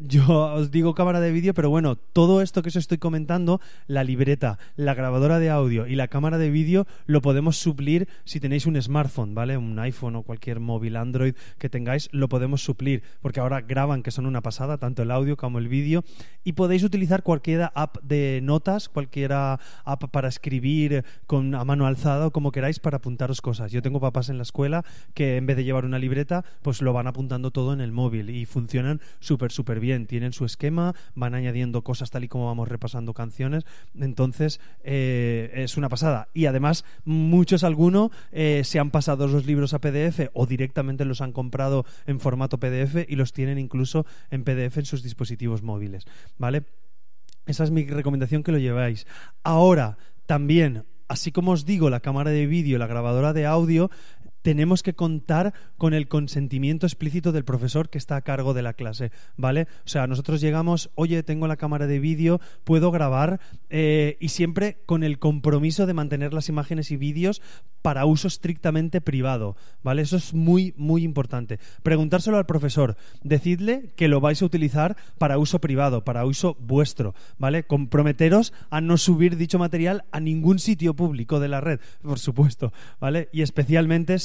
yo 0.00 0.52
os 0.54 0.70
digo 0.70 0.94
cámara 0.94 1.20
de 1.20 1.32
vídeo, 1.32 1.54
pero 1.54 1.70
bueno, 1.70 1.96
todo 1.96 2.42
esto 2.42 2.62
que 2.62 2.68
os 2.68 2.76
estoy 2.76 2.98
comentando, 2.98 3.60
la 3.86 4.04
libreta, 4.04 4.58
la 4.76 4.94
grabadora 4.94 5.38
de 5.38 5.50
audio 5.50 5.86
y 5.86 5.94
la 5.94 6.08
cámara 6.08 6.38
de 6.38 6.50
vídeo, 6.50 6.86
lo 7.06 7.22
podemos 7.22 7.56
suplir 7.56 8.08
si 8.24 8.40
tenéis 8.40 8.66
un 8.66 8.80
smartphone, 8.80 9.34
¿vale? 9.34 9.56
Un 9.56 9.78
iPhone 9.78 10.16
o 10.16 10.22
cualquier 10.22 10.60
móvil 10.60 10.96
Android 10.96 11.34
que 11.58 11.68
tengáis, 11.68 12.08
lo 12.12 12.28
podemos 12.28 12.62
suplir, 12.62 13.02
porque 13.20 13.40
ahora 13.40 13.60
graban 13.60 14.02
que 14.02 14.10
son 14.10 14.26
una 14.26 14.42
pasada, 14.42 14.78
tanto 14.78 15.02
el 15.02 15.10
audio 15.10 15.36
como 15.36 15.58
el 15.58 15.68
vídeo, 15.68 16.04
y 16.44 16.52
podéis 16.52 16.82
utilizar 16.82 17.22
cualquier 17.22 17.70
app 17.74 17.98
de 18.02 18.40
notas, 18.42 18.88
cualquier 18.88 19.32
app 19.32 20.04
para 20.10 20.28
escribir 20.28 21.04
con 21.26 21.54
a 21.54 21.64
mano 21.64 21.86
alzada 21.86 22.26
o 22.26 22.30
como 22.32 22.52
queráis 22.52 22.80
para 22.80 22.98
apuntaros 22.98 23.40
cosas. 23.40 23.72
Yo 23.72 23.82
tengo 23.82 24.00
papás 24.00 24.28
en 24.28 24.36
la 24.36 24.42
escuela 24.42 24.84
que 25.14 25.36
en 25.36 25.46
vez 25.46 25.56
de 25.56 25.64
llevar 25.64 25.84
una 25.84 25.98
libreta, 25.98 26.44
pues 26.62 26.82
lo 26.82 26.92
van 26.92 27.06
apuntando 27.06 27.50
todo 27.50 27.72
en 27.72 27.80
el 27.80 27.92
móvil 27.92 28.30
y 28.30 28.46
funcionan 28.46 29.00
súper, 29.20 29.52
súper 29.52 29.80
bien, 29.80 29.85
tienen 30.06 30.32
su 30.32 30.44
esquema, 30.44 30.94
van 31.14 31.34
añadiendo 31.34 31.82
cosas 31.82 32.10
tal 32.10 32.24
y 32.24 32.28
como 32.28 32.46
vamos 32.46 32.68
repasando 32.68 33.14
canciones, 33.14 33.64
entonces 33.98 34.60
eh, 34.84 35.50
es 35.54 35.76
una 35.76 35.88
pasada. 35.88 36.28
Y 36.34 36.46
además, 36.46 36.84
muchos 37.04 37.64
algunos 37.64 38.10
eh, 38.32 38.62
se 38.64 38.78
han 38.78 38.90
pasado 38.90 39.26
los 39.26 39.46
libros 39.46 39.74
a 39.74 39.80
PDF 39.80 40.28
o 40.32 40.46
directamente 40.46 41.04
los 41.04 41.20
han 41.20 41.32
comprado 41.32 41.84
en 42.06 42.20
formato 42.20 42.58
PDF 42.58 43.08
y 43.08 43.16
los 43.16 43.32
tienen 43.32 43.58
incluso 43.58 44.06
en 44.30 44.44
PDF 44.44 44.78
en 44.78 44.86
sus 44.86 45.02
dispositivos 45.02 45.62
móviles, 45.62 46.04
¿vale? 46.38 46.64
Esa 47.46 47.64
es 47.64 47.70
mi 47.70 47.86
recomendación 47.86 48.42
que 48.42 48.52
lo 48.52 48.58
lleváis. 48.58 49.06
Ahora, 49.44 49.98
también 50.26 50.84
así 51.08 51.32
como 51.32 51.52
os 51.52 51.64
digo, 51.64 51.90
la 51.90 52.00
cámara 52.00 52.30
de 52.30 52.46
vídeo, 52.46 52.78
la 52.78 52.86
grabadora 52.86 53.32
de 53.32 53.46
audio, 53.46 53.90
tenemos 54.46 54.84
que 54.84 54.94
contar 54.94 55.54
con 55.76 55.92
el 55.92 56.06
consentimiento 56.06 56.86
explícito 56.86 57.32
del 57.32 57.44
profesor 57.44 57.88
que 57.88 57.98
está 57.98 58.14
a 58.14 58.20
cargo 58.20 58.54
de 58.54 58.62
la 58.62 58.74
clase, 58.74 59.10
¿vale? 59.36 59.66
O 59.84 59.88
sea, 59.88 60.06
nosotros 60.06 60.40
llegamos, 60.40 60.88
oye, 60.94 61.24
tengo 61.24 61.48
la 61.48 61.56
cámara 61.56 61.88
de 61.88 61.98
vídeo, 61.98 62.40
puedo 62.62 62.92
grabar 62.92 63.40
eh, 63.70 64.16
y 64.20 64.28
siempre 64.28 64.78
con 64.86 65.02
el 65.02 65.18
compromiso 65.18 65.84
de 65.84 65.94
mantener 65.94 66.32
las 66.32 66.48
imágenes 66.48 66.92
y 66.92 66.96
vídeos 66.96 67.42
para 67.82 68.04
uso 68.04 68.28
estrictamente 68.28 69.00
privado, 69.00 69.56
¿vale? 69.82 70.02
Eso 70.02 70.16
es 70.16 70.32
muy, 70.32 70.74
muy 70.76 71.02
importante. 71.02 71.58
Preguntárselo 71.82 72.36
al 72.36 72.46
profesor, 72.46 72.96
decidle 73.24 73.92
que 73.96 74.06
lo 74.06 74.20
vais 74.20 74.42
a 74.42 74.44
utilizar 74.44 74.96
para 75.18 75.38
uso 75.38 75.60
privado, 75.60 76.04
para 76.04 76.24
uso 76.24 76.56
vuestro, 76.60 77.16
¿vale? 77.38 77.64
Comprometeros 77.64 78.52
a 78.70 78.80
no 78.80 78.96
subir 78.96 79.36
dicho 79.36 79.58
material 79.58 80.04
a 80.12 80.20
ningún 80.20 80.60
sitio 80.60 80.94
público 80.94 81.40
de 81.40 81.48
la 81.48 81.60
red, 81.60 81.80
por 82.02 82.20
supuesto, 82.20 82.72
¿vale? 83.00 83.28
Y 83.32 83.42
especialmente 83.42 84.20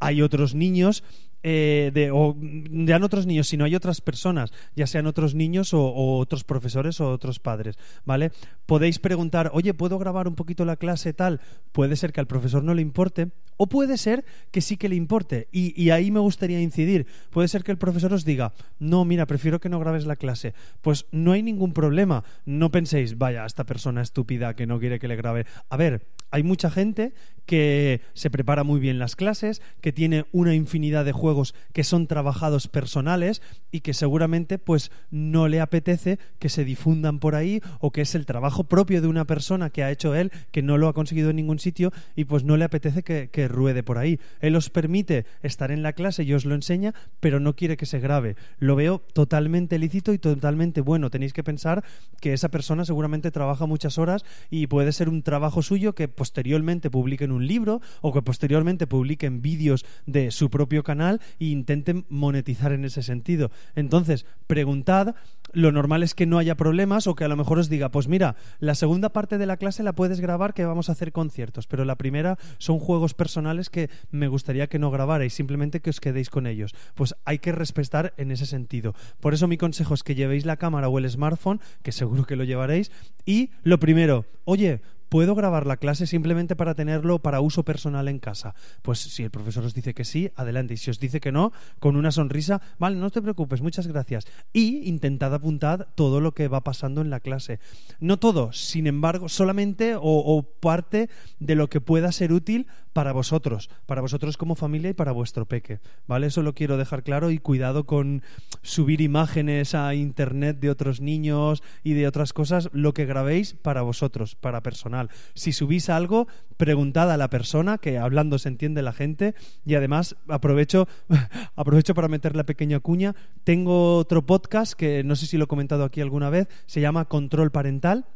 hay 0.00 0.22
otros 0.22 0.54
niños 0.54 1.02
eh, 1.44 1.90
de, 1.92 2.12
o 2.12 2.36
ya 2.40 3.00
no 3.00 3.06
otros 3.06 3.26
niños, 3.26 3.48
sino 3.48 3.64
hay 3.64 3.74
otras 3.74 4.00
personas, 4.00 4.52
ya 4.76 4.86
sean 4.86 5.08
otros 5.08 5.34
niños 5.34 5.74
o, 5.74 5.84
o, 5.84 6.18
otros 6.18 6.44
profesores 6.44 7.00
o 7.00 7.10
otros 7.10 7.40
padres, 7.40 7.76
¿vale? 8.04 8.30
Podéis 8.64 9.00
preguntar, 9.00 9.50
oye, 9.52 9.74
¿puedo 9.74 9.98
grabar 9.98 10.28
un 10.28 10.36
poquito 10.36 10.64
la 10.64 10.76
clase 10.76 11.12
tal? 11.12 11.40
Puede 11.72 11.96
ser 11.96 12.12
que 12.12 12.20
al 12.20 12.28
profesor 12.28 12.62
no 12.62 12.74
le 12.74 12.82
importe, 12.82 13.32
o 13.56 13.66
puede 13.66 13.96
ser 13.96 14.24
que 14.50 14.60
sí 14.60 14.76
que 14.76 14.88
le 14.88 14.94
importe. 14.94 15.48
Y, 15.50 15.80
y 15.80 15.90
ahí 15.90 16.10
me 16.10 16.20
gustaría 16.20 16.60
incidir. 16.60 17.06
Puede 17.30 17.48
ser 17.48 17.64
que 17.64 17.72
el 17.72 17.78
profesor 17.78 18.12
os 18.12 18.24
diga, 18.24 18.52
no, 18.78 19.04
mira, 19.04 19.26
prefiero 19.26 19.60
que 19.60 19.68
no 19.68 19.80
grabes 19.80 20.06
la 20.06 20.16
clase. 20.16 20.54
Pues 20.80 21.06
no 21.10 21.32
hay 21.32 21.42
ningún 21.42 21.72
problema. 21.72 22.24
No 22.44 22.70
penséis, 22.70 23.18
vaya, 23.18 23.44
esta 23.44 23.64
persona 23.64 24.02
estúpida 24.02 24.54
que 24.54 24.66
no 24.66 24.78
quiere 24.78 24.98
que 24.98 25.08
le 25.08 25.16
grabe. 25.16 25.46
A 25.68 25.76
ver, 25.76 26.06
hay 26.30 26.42
mucha 26.42 26.70
gente 26.70 27.14
que 27.46 28.00
se 28.14 28.30
prepara 28.30 28.64
muy 28.64 28.80
bien 28.80 28.98
las 28.98 29.16
clases, 29.16 29.62
que 29.80 29.92
tiene 29.92 30.24
una 30.32 30.54
infinidad 30.54 31.04
de 31.04 31.12
juegos 31.12 31.54
que 31.72 31.84
son 31.84 32.06
trabajados 32.06 32.68
personales 32.68 33.42
y 33.70 33.80
que 33.80 33.94
seguramente 33.94 34.58
pues 34.58 34.90
no 35.10 35.48
le 35.48 35.60
apetece 35.60 36.18
que 36.38 36.48
se 36.48 36.64
difundan 36.64 37.18
por 37.18 37.34
ahí 37.34 37.60
o 37.80 37.90
que 37.90 38.02
es 38.02 38.14
el 38.14 38.26
trabajo 38.26 38.64
propio 38.64 39.00
de 39.00 39.08
una 39.08 39.24
persona 39.24 39.70
que 39.70 39.82
ha 39.82 39.90
hecho 39.90 40.14
él, 40.14 40.30
que 40.50 40.62
no 40.62 40.78
lo 40.78 40.88
ha 40.88 40.94
conseguido 40.94 41.30
en 41.30 41.36
ningún 41.36 41.58
sitio 41.58 41.92
y 42.16 42.24
pues 42.24 42.44
no 42.44 42.56
le 42.56 42.64
apetece 42.64 43.02
que, 43.02 43.28
que 43.30 43.48
ruede 43.48 43.82
por 43.82 43.98
ahí. 43.98 44.20
Él 44.40 44.56
os 44.56 44.70
permite 44.70 45.26
estar 45.42 45.70
en 45.70 45.82
la 45.82 45.92
clase 45.92 46.22
y 46.22 46.32
os 46.34 46.44
lo 46.44 46.54
enseña, 46.54 46.94
pero 47.20 47.40
no 47.40 47.56
quiere 47.56 47.76
que 47.76 47.86
se 47.86 48.00
grabe. 48.00 48.36
Lo 48.58 48.76
veo 48.76 49.00
totalmente 49.12 49.78
lícito 49.78 50.12
y 50.12 50.18
totalmente 50.18 50.80
bueno. 50.80 51.10
Tenéis 51.10 51.32
que 51.32 51.44
pensar 51.44 51.84
que 52.20 52.32
esa 52.32 52.50
persona 52.50 52.84
seguramente 52.84 53.30
trabaja 53.30 53.66
muchas 53.66 53.98
horas 53.98 54.24
y 54.50 54.66
puede 54.66 54.92
ser 54.92 55.08
un 55.08 55.22
trabajo 55.22 55.62
suyo 55.62 55.94
que 55.94 56.08
posteriormente 56.08 56.90
un 57.32 57.46
libro 57.46 57.80
o 58.00 58.12
que 58.12 58.22
posteriormente 58.22 58.86
publiquen 58.86 59.42
vídeos 59.42 59.84
de 60.06 60.30
su 60.30 60.50
propio 60.50 60.82
canal 60.82 61.20
e 61.40 61.46
intenten 61.46 62.06
monetizar 62.08 62.72
en 62.72 62.84
ese 62.84 63.02
sentido. 63.02 63.50
Entonces, 63.74 64.26
preguntad, 64.46 65.14
lo 65.52 65.72
normal 65.72 66.02
es 66.02 66.14
que 66.14 66.26
no 66.26 66.38
haya 66.38 66.56
problemas 66.56 67.06
o 67.06 67.14
que 67.14 67.24
a 67.24 67.28
lo 67.28 67.36
mejor 67.36 67.58
os 67.58 67.68
diga, 67.68 67.90
pues 67.90 68.08
mira, 68.08 68.36
la 68.58 68.74
segunda 68.74 69.10
parte 69.10 69.38
de 69.38 69.46
la 69.46 69.56
clase 69.56 69.82
la 69.82 69.94
puedes 69.94 70.20
grabar 70.20 70.54
que 70.54 70.64
vamos 70.64 70.88
a 70.88 70.92
hacer 70.92 71.12
conciertos, 71.12 71.66
pero 71.66 71.84
la 71.84 71.96
primera 71.96 72.38
son 72.58 72.78
juegos 72.78 73.14
personales 73.14 73.70
que 73.70 73.90
me 74.10 74.28
gustaría 74.28 74.68
que 74.68 74.78
no 74.78 74.90
grabarais, 74.90 75.34
simplemente 75.34 75.80
que 75.80 75.90
os 75.90 76.00
quedéis 76.00 76.30
con 76.30 76.46
ellos. 76.46 76.74
Pues 76.94 77.14
hay 77.24 77.38
que 77.38 77.52
respetar 77.52 78.14
en 78.16 78.30
ese 78.30 78.46
sentido. 78.46 78.94
Por 79.20 79.34
eso 79.34 79.48
mi 79.48 79.56
consejo 79.56 79.94
es 79.94 80.02
que 80.02 80.14
llevéis 80.14 80.46
la 80.46 80.56
cámara 80.56 80.88
o 80.88 80.98
el 80.98 81.08
smartphone, 81.08 81.60
que 81.82 81.92
seguro 81.92 82.24
que 82.24 82.36
lo 82.36 82.44
llevaréis, 82.44 82.90
y 83.26 83.50
lo 83.62 83.78
primero, 83.78 84.24
oye, 84.44 84.80
¿Puedo 85.12 85.34
grabar 85.34 85.66
la 85.66 85.76
clase 85.76 86.06
simplemente 86.06 86.56
para 86.56 86.74
tenerlo 86.74 87.18
para 87.18 87.42
uso 87.42 87.66
personal 87.66 88.08
en 88.08 88.18
casa? 88.18 88.54
Pues 88.80 88.98
si 88.98 89.22
el 89.22 89.30
profesor 89.30 89.62
os 89.62 89.74
dice 89.74 89.92
que 89.92 90.06
sí, 90.06 90.30
adelante. 90.36 90.72
Y 90.72 90.78
si 90.78 90.88
os 90.88 91.00
dice 91.00 91.20
que 91.20 91.32
no, 91.32 91.52
con 91.80 91.96
una 91.96 92.10
sonrisa, 92.10 92.62
vale, 92.78 92.96
no 92.96 93.10
te 93.10 93.20
preocupes, 93.20 93.60
muchas 93.60 93.86
gracias. 93.86 94.26
Y 94.54 94.88
intentad 94.88 95.34
apuntar 95.34 95.88
todo 95.96 96.22
lo 96.22 96.32
que 96.32 96.48
va 96.48 96.64
pasando 96.64 97.02
en 97.02 97.10
la 97.10 97.20
clase. 97.20 97.60
No 98.00 98.18
todo, 98.18 98.54
sin 98.54 98.86
embargo, 98.86 99.28
solamente 99.28 99.96
o, 99.96 100.00
o 100.00 100.44
parte 100.44 101.10
de 101.38 101.56
lo 101.56 101.68
que 101.68 101.82
pueda 101.82 102.10
ser 102.10 102.32
útil 102.32 102.66
para 102.92 103.12
vosotros, 103.12 103.70
para 103.86 104.00
vosotros 104.00 104.36
como 104.36 104.54
familia 104.54 104.90
y 104.90 104.94
para 104.94 105.12
vuestro 105.12 105.46
peque. 105.46 105.80
¿Vale? 106.06 106.26
Eso 106.26 106.42
lo 106.42 106.54
quiero 106.54 106.76
dejar 106.76 107.02
claro 107.02 107.30
y 107.30 107.38
cuidado 107.38 107.84
con 107.84 108.22
subir 108.62 109.00
imágenes 109.00 109.74
a 109.74 109.94
internet 109.94 110.58
de 110.60 110.70
otros 110.70 111.00
niños 111.00 111.62
y 111.82 111.94
de 111.94 112.06
otras 112.06 112.32
cosas, 112.32 112.68
lo 112.72 112.94
que 112.94 113.06
grabéis 113.06 113.54
para 113.54 113.82
vosotros, 113.82 114.34
para 114.34 114.62
personal. 114.62 115.10
Si 115.34 115.52
subís 115.52 115.88
algo, 115.88 116.28
preguntad 116.56 117.10
a 117.10 117.16
la 117.16 117.28
persona, 117.28 117.78
que 117.78 117.98
hablando 117.98 118.38
se 118.38 118.48
entiende 118.48 118.82
la 118.82 118.92
gente, 118.92 119.34
y 119.64 119.74
además 119.74 120.16
aprovecho, 120.28 120.88
aprovecho 121.56 121.94
para 121.94 122.08
meter 122.08 122.36
la 122.36 122.44
pequeña 122.44 122.80
cuña. 122.80 123.14
Tengo 123.44 123.96
otro 123.96 124.24
podcast 124.24 124.74
que 124.74 125.02
no 125.04 125.16
sé 125.16 125.26
si 125.26 125.36
lo 125.36 125.44
he 125.44 125.48
comentado 125.48 125.84
aquí 125.84 126.00
alguna 126.00 126.30
vez, 126.30 126.48
se 126.66 126.80
llama 126.80 127.06
Control 127.06 127.50
Parental. 127.50 128.06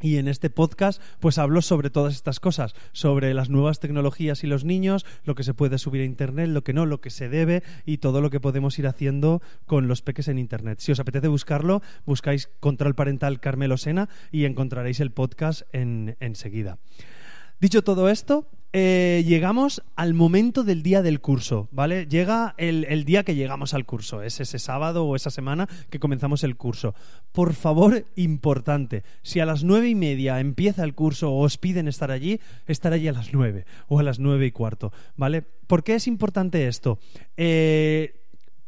Y 0.00 0.16
en 0.16 0.28
este 0.28 0.48
podcast, 0.48 1.00
pues 1.20 1.38
hablo 1.38 1.60
sobre 1.62 1.90
todas 1.90 2.14
estas 2.14 2.40
cosas, 2.40 2.74
sobre 2.92 3.34
las 3.34 3.50
nuevas 3.50 3.80
tecnologías 3.80 4.44
y 4.44 4.46
los 4.46 4.64
niños, 4.64 5.04
lo 5.24 5.34
que 5.34 5.44
se 5.44 5.54
puede 5.54 5.78
subir 5.78 6.02
a 6.02 6.06
Internet, 6.06 6.48
lo 6.48 6.64
que 6.64 6.72
no, 6.72 6.86
lo 6.86 7.00
que 7.00 7.10
se 7.10 7.28
debe 7.28 7.62
y 7.84 7.98
todo 7.98 8.20
lo 8.20 8.30
que 8.30 8.40
podemos 8.40 8.78
ir 8.78 8.86
haciendo 8.86 9.42
con 9.66 9.88
los 9.88 10.02
peques 10.02 10.28
en 10.28 10.38
Internet. 10.38 10.80
Si 10.80 10.92
os 10.92 11.00
apetece 11.00 11.28
buscarlo, 11.28 11.82
buscáis 12.06 12.48
Control 12.60 12.94
Parental 12.94 13.40
Carmelo 13.40 13.76
Sena 13.76 14.08
y 14.32 14.44
encontraréis 14.44 15.00
el 15.00 15.10
podcast 15.10 15.62
en, 15.72 16.16
enseguida. 16.20 16.78
Dicho 17.60 17.84
todo 17.84 18.08
esto, 18.08 18.48
eh, 18.72 19.24
llegamos 19.26 19.82
al 19.96 20.14
momento 20.14 20.62
del 20.62 20.82
día 20.82 21.02
del 21.02 21.20
curso, 21.20 21.68
¿vale? 21.72 22.06
Llega 22.06 22.54
el, 22.56 22.84
el, 22.88 23.04
día 23.04 23.24
que 23.24 23.34
llegamos 23.34 23.74
al 23.74 23.84
curso, 23.84 24.22
es 24.22 24.40
ese 24.40 24.58
sábado 24.58 25.04
o 25.04 25.16
esa 25.16 25.30
semana 25.30 25.68
que 25.90 25.98
comenzamos 25.98 26.44
el 26.44 26.56
curso. 26.56 26.94
Por 27.32 27.54
favor, 27.54 28.04
importante, 28.14 29.02
si 29.22 29.40
a 29.40 29.46
las 29.46 29.64
nueve 29.64 29.88
y 29.88 29.94
media 29.94 30.38
empieza 30.38 30.84
el 30.84 30.94
curso 30.94 31.32
o 31.32 31.42
os 31.42 31.58
piden 31.58 31.88
estar 31.88 32.10
allí, 32.10 32.40
estar 32.66 32.92
allí 32.92 33.08
a 33.08 33.12
las 33.12 33.32
nueve 33.32 33.64
o 33.88 33.98
a 33.98 34.02
las 34.04 34.20
nueve 34.20 34.46
y 34.46 34.52
cuarto, 34.52 34.92
¿vale? 35.16 35.42
¿Por 35.42 35.82
qué 35.82 35.94
es 35.94 36.06
importante 36.06 36.68
esto? 36.68 36.98
Eh, 37.36 38.19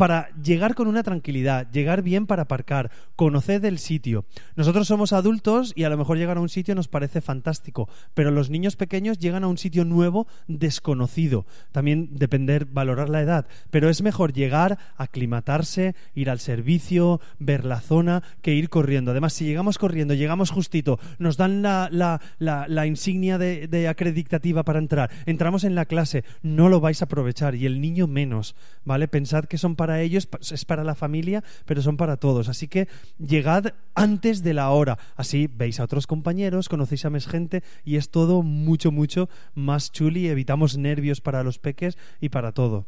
para 0.03 0.31
llegar 0.43 0.75
con 0.75 0.89
una 0.89 1.05
tranquilidad, 1.05 1.71
llegar 1.71 2.03
bien 2.03 2.27
para 2.27 2.43
aparcar, 2.43 2.91
conocer 3.15 3.65
el 3.65 3.79
sitio. 3.79 4.25
Nosotros 4.57 4.89
somos 4.89 5.13
adultos 5.13 5.73
y 5.77 5.85
a 5.85 5.89
lo 5.89 5.97
mejor 5.97 6.19
llegar 6.19 6.39
a 6.39 6.41
un 6.41 6.49
sitio 6.49 6.75
nos 6.75 6.89
parece 6.89 7.21
fantástico, 7.21 7.89
pero 8.13 8.33
los 8.33 8.51
niños 8.51 8.75
pequeños 8.75 9.21
llegan 9.21 9.45
a 9.45 9.47
un 9.47 9.59
sitio 9.59 9.85
nuevo, 9.85 10.27
desconocido. 10.49 11.47
También 11.71 12.09
depender, 12.19 12.65
valorar 12.65 13.11
la 13.11 13.21
edad, 13.21 13.47
pero 13.71 13.89
es 13.89 14.03
mejor 14.03 14.33
llegar, 14.33 14.77
aclimatarse, 14.97 15.95
ir 16.17 16.31
al 16.31 16.41
servicio, 16.41 17.21
ver 17.39 17.65
la 17.65 17.81
zona, 17.81 18.25
que 18.41 18.55
ir 18.55 18.71
corriendo. 18.71 19.13
Además, 19.13 19.35
si 19.35 19.45
llegamos 19.45 19.79
corriendo, 19.79 20.15
llegamos 20.15 20.51
justito, 20.51 20.99
nos 21.21 21.37
dan 21.37 21.63
la, 21.63 22.87
insignia 22.89 23.39
de, 23.39 23.69
de 23.69 23.87
acreditativa 23.87 24.65
para 24.65 24.81
entrar, 24.81 25.13
entramos 25.27 25.63
en 25.63 25.77
la 25.77 25.85
clase, 25.85 26.25
no 26.43 26.69
lo 26.69 26.81
vais 26.81 27.03
a 27.03 27.05
aprovechar 27.05 27.55
y 27.55 27.67
el 27.67 27.81
niño 27.81 28.09
menos, 28.09 28.57
¿vale? 28.85 29.07
Pensad 29.07 29.45
que 29.45 29.59
son 29.59 29.77
para 29.77 29.92
ellos, 30.01 30.29
es 30.51 30.65
para 30.65 30.85
la 30.85 30.95
familia, 30.95 31.45
pero 31.67 31.83
son 31.83 31.97
para 31.97 32.17
todos. 32.17 32.49
Así 32.49 32.69
que 32.69 32.89
llegad 33.19 33.75
antes 33.95 34.43
de 34.43 34.55
la 34.55 34.71
hora. 34.71 34.99
Así 35.17 35.49
veis 35.53 35.81
a 35.81 35.85
otros 35.85 36.07
compañeros, 36.07 36.69
conocéis 36.69 37.05
a 37.05 37.11
más 37.11 37.27
gente 37.27 37.63
y 37.85 37.97
es 37.97 38.11
todo 38.11 38.43
mucho, 38.43 38.91
mucho 38.91 39.29
más 39.55 39.93
chuli. 39.93 40.29
Evitamos 40.29 40.79
nervios 40.79 41.21
para 41.21 41.43
los 41.43 41.59
peques 41.59 41.99
y 42.21 42.29
para 42.31 42.53
todo. 42.53 42.87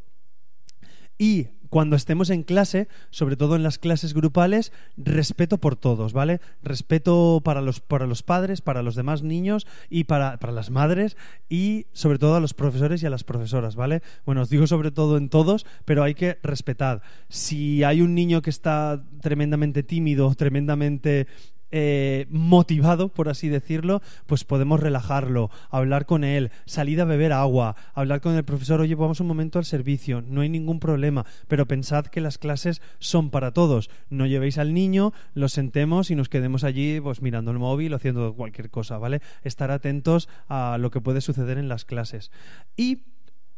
Y 1.18 1.49
cuando 1.75 1.97
estemos 1.97 2.30
en 2.30 2.44
clase, 2.44 2.87
sobre 3.11 3.35
todo 3.35 3.56
en 3.56 3.64
las 3.64 3.78
clases 3.78 4.14
grupales, 4.14 4.71
respeto 4.97 5.59
por 5.59 5.75
todos, 5.75 6.12
¿vale? 6.12 6.40
Respeto 6.62 7.40
para 7.44 7.62
los, 7.62 7.80
para 7.80 8.06
los 8.06 8.23
padres, 8.23 8.61
para 8.61 8.83
los 8.85 8.94
demás 8.94 9.25
niños 9.25 9.66
y 9.90 10.04
para, 10.04 10.38
para 10.38 10.52
las 10.52 10.71
madres 10.71 11.16
y 11.49 11.87
sobre 11.92 12.21
todo 12.21 12.37
a 12.37 12.40
los 12.40 12.54
profesores 12.54 13.02
y 13.02 13.06
a 13.06 13.11
las 13.11 13.25
profesoras, 13.25 13.75
¿vale? 13.75 14.02
Bueno, 14.25 14.42
os 14.42 14.50
digo 14.50 14.68
sobre 14.68 14.92
todo 14.92 15.16
en 15.16 15.28
todos, 15.28 15.66
pero 15.85 16.04
hay 16.04 16.14
que 16.14 16.38
respetar. 16.44 17.02
Si 17.28 17.83
hay 17.83 18.02
un 18.02 18.14
niño 18.14 18.40
que 18.40 18.50
está 18.50 19.02
tremendamente 19.21 19.83
tímido, 19.83 20.33
tremendamente 20.37 21.26
eh, 21.76 22.26
motivado, 22.30 23.08
por 23.08 23.28
así 23.28 23.48
decirlo, 23.48 24.00
pues 24.26 24.44
podemos 24.44 24.78
relajarlo, 24.78 25.50
hablar 25.70 26.06
con 26.06 26.22
él, 26.22 26.52
salir 26.66 27.00
a 27.00 27.04
beber 27.04 27.32
agua, 27.32 27.74
hablar 27.94 28.20
con 28.20 28.36
el 28.36 28.44
profesor, 28.44 28.80
oye, 28.80 28.94
vamos 28.94 29.18
un 29.18 29.26
momento 29.26 29.58
al 29.58 29.64
servicio, 29.64 30.22
no 30.22 30.42
hay 30.42 30.48
ningún 30.48 30.78
problema, 30.78 31.26
pero 31.48 31.66
pensad 31.66 32.06
que 32.06 32.20
las 32.20 32.38
clases 32.38 32.80
son 33.00 33.30
para 33.30 33.50
todos. 33.50 33.90
No 34.08 34.24
llevéis 34.26 34.58
al 34.58 34.72
niño, 34.72 35.12
lo 35.34 35.48
sentemos 35.48 36.12
y 36.12 36.14
nos 36.14 36.28
quedemos 36.28 36.62
allí 36.62 37.00
pues 37.00 37.22
mirando 37.22 37.50
el 37.50 37.58
móvil 37.58 37.92
o 37.92 37.96
haciendo 37.96 38.34
cualquier 38.34 38.70
cosa, 38.70 38.98
¿vale? 38.98 39.20
Estar 39.42 39.72
atentos 39.72 40.28
a 40.46 40.78
lo 40.78 40.92
que 40.92 41.00
puede 41.00 41.22
suceder 41.22 41.58
en 41.58 41.68
las 41.68 41.84
clases. 41.84 42.30
Y 42.76 43.00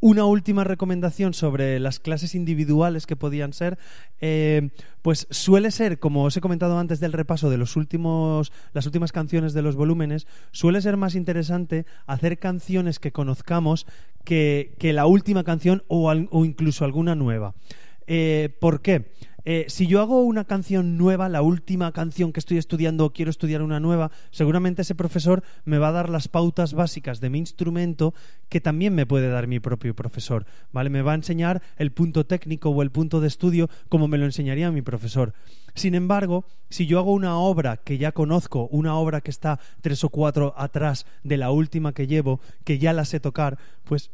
una 0.00 0.25
última 0.25 0.65
recomendación 0.65 1.35
sobre 1.35 1.81
las 1.81 2.00
clases 2.00 2.35
individuales 2.35 3.07
que 3.07 3.17
podían 3.17 3.53
ser, 3.53 3.79
eh, 4.21 4.71
pues 5.03 5.26
suele 5.31 5.71
ser, 5.71 5.99
como 5.99 6.25
os 6.25 6.37
he 6.37 6.41
comentado 6.41 6.79
antes 6.79 7.00
del 7.00 7.12
repaso 7.12 7.50
de 7.50 7.59
los 7.59 7.76
últimos, 7.76 8.53
las 8.73 8.87
últimas 8.87 9.12
canciones 9.12 9.53
de 9.55 9.62
los 9.62 9.76
volúmenes, 9.76 10.26
suele 10.53 10.81
ser 10.81 10.97
más 10.97 11.15
interesante 11.15 11.87
hacer 12.07 12.38
canciones 12.38 12.99
que 12.99 13.12
conozcamos 13.12 13.87
que, 14.25 14.75
que 14.79 14.93
la 14.93 15.07
última 15.07 15.45
canción 15.45 15.85
o, 15.88 16.12
incluso 16.45 16.85
alguna 16.85 17.15
nueva. 17.15 17.55
Eh, 18.07 18.57
¿Por 18.61 18.83
qué? 18.83 19.12
Eh, 19.49 19.67
si 19.69 19.87
yo 19.87 20.00
hago 20.00 20.23
una 20.23 20.45
canción 20.45 20.99
nueva, 20.99 21.29
la 21.29 21.41
última 21.41 21.93
canción 21.93 22.33
que 22.33 22.41
estoy 22.41 22.59
estudiando 22.59 23.05
o 23.05 23.12
quiero 23.12 23.31
estudiar 23.31 23.62
una 23.62 23.79
nueva, 23.79 24.11
seguramente 24.33 24.83
ese 24.83 24.97
profesor 24.97 25.45
me 25.65 25.79
va 25.79 25.91
a 25.91 25.93
dar 25.93 26.11
las 26.11 26.26
pautas 26.26 26.75
básicas 26.75 27.21
de 27.21 27.31
mi 27.31 27.38
instrumento 27.38 28.12
que 28.49 28.61
también 28.61 28.93
me 28.97 29.07
puede 29.07 29.29
dar 29.29 29.47
mi 29.47 29.61
propio 29.61 29.95
profesor, 29.95 30.47
¿vale? 30.73 30.91
Me 30.91 31.03
va 31.03 31.12
a 31.12 31.15
enseñar 31.15 31.62
el 31.76 31.93
punto 31.93 32.26
técnico 32.26 32.71
o 32.71 32.83
el 32.83 32.91
punto 32.91 33.21
de 33.21 33.29
estudio 33.29 33.71
como 33.88 34.09
me 34.09 34.19
lo 34.19 34.25
enseñaría 34.25 34.73
mi 34.73 34.83
profesor. 34.83 35.33
Sin 35.76 35.95
embargo, 35.95 36.45
si 36.69 36.87
yo 36.87 36.99
hago 36.99 37.12
una 37.12 37.38
obra 37.38 37.76
que 37.76 37.99
ya 37.99 38.11
conozco, 38.11 38.67
una 38.73 38.97
obra 38.97 39.21
que 39.21 39.31
está 39.31 39.61
tres 39.81 40.03
o 40.03 40.09
cuatro 40.09 40.55
atrás 40.57 41.07
de 41.23 41.37
la 41.37 41.53
última 41.53 41.93
que 41.93 42.09
llevo, 42.09 42.41
que 42.65 42.81
ya 42.81 42.93
la 42.93 43.05
sé 43.05 43.21
tocar, 43.21 43.59
pues 43.85 44.11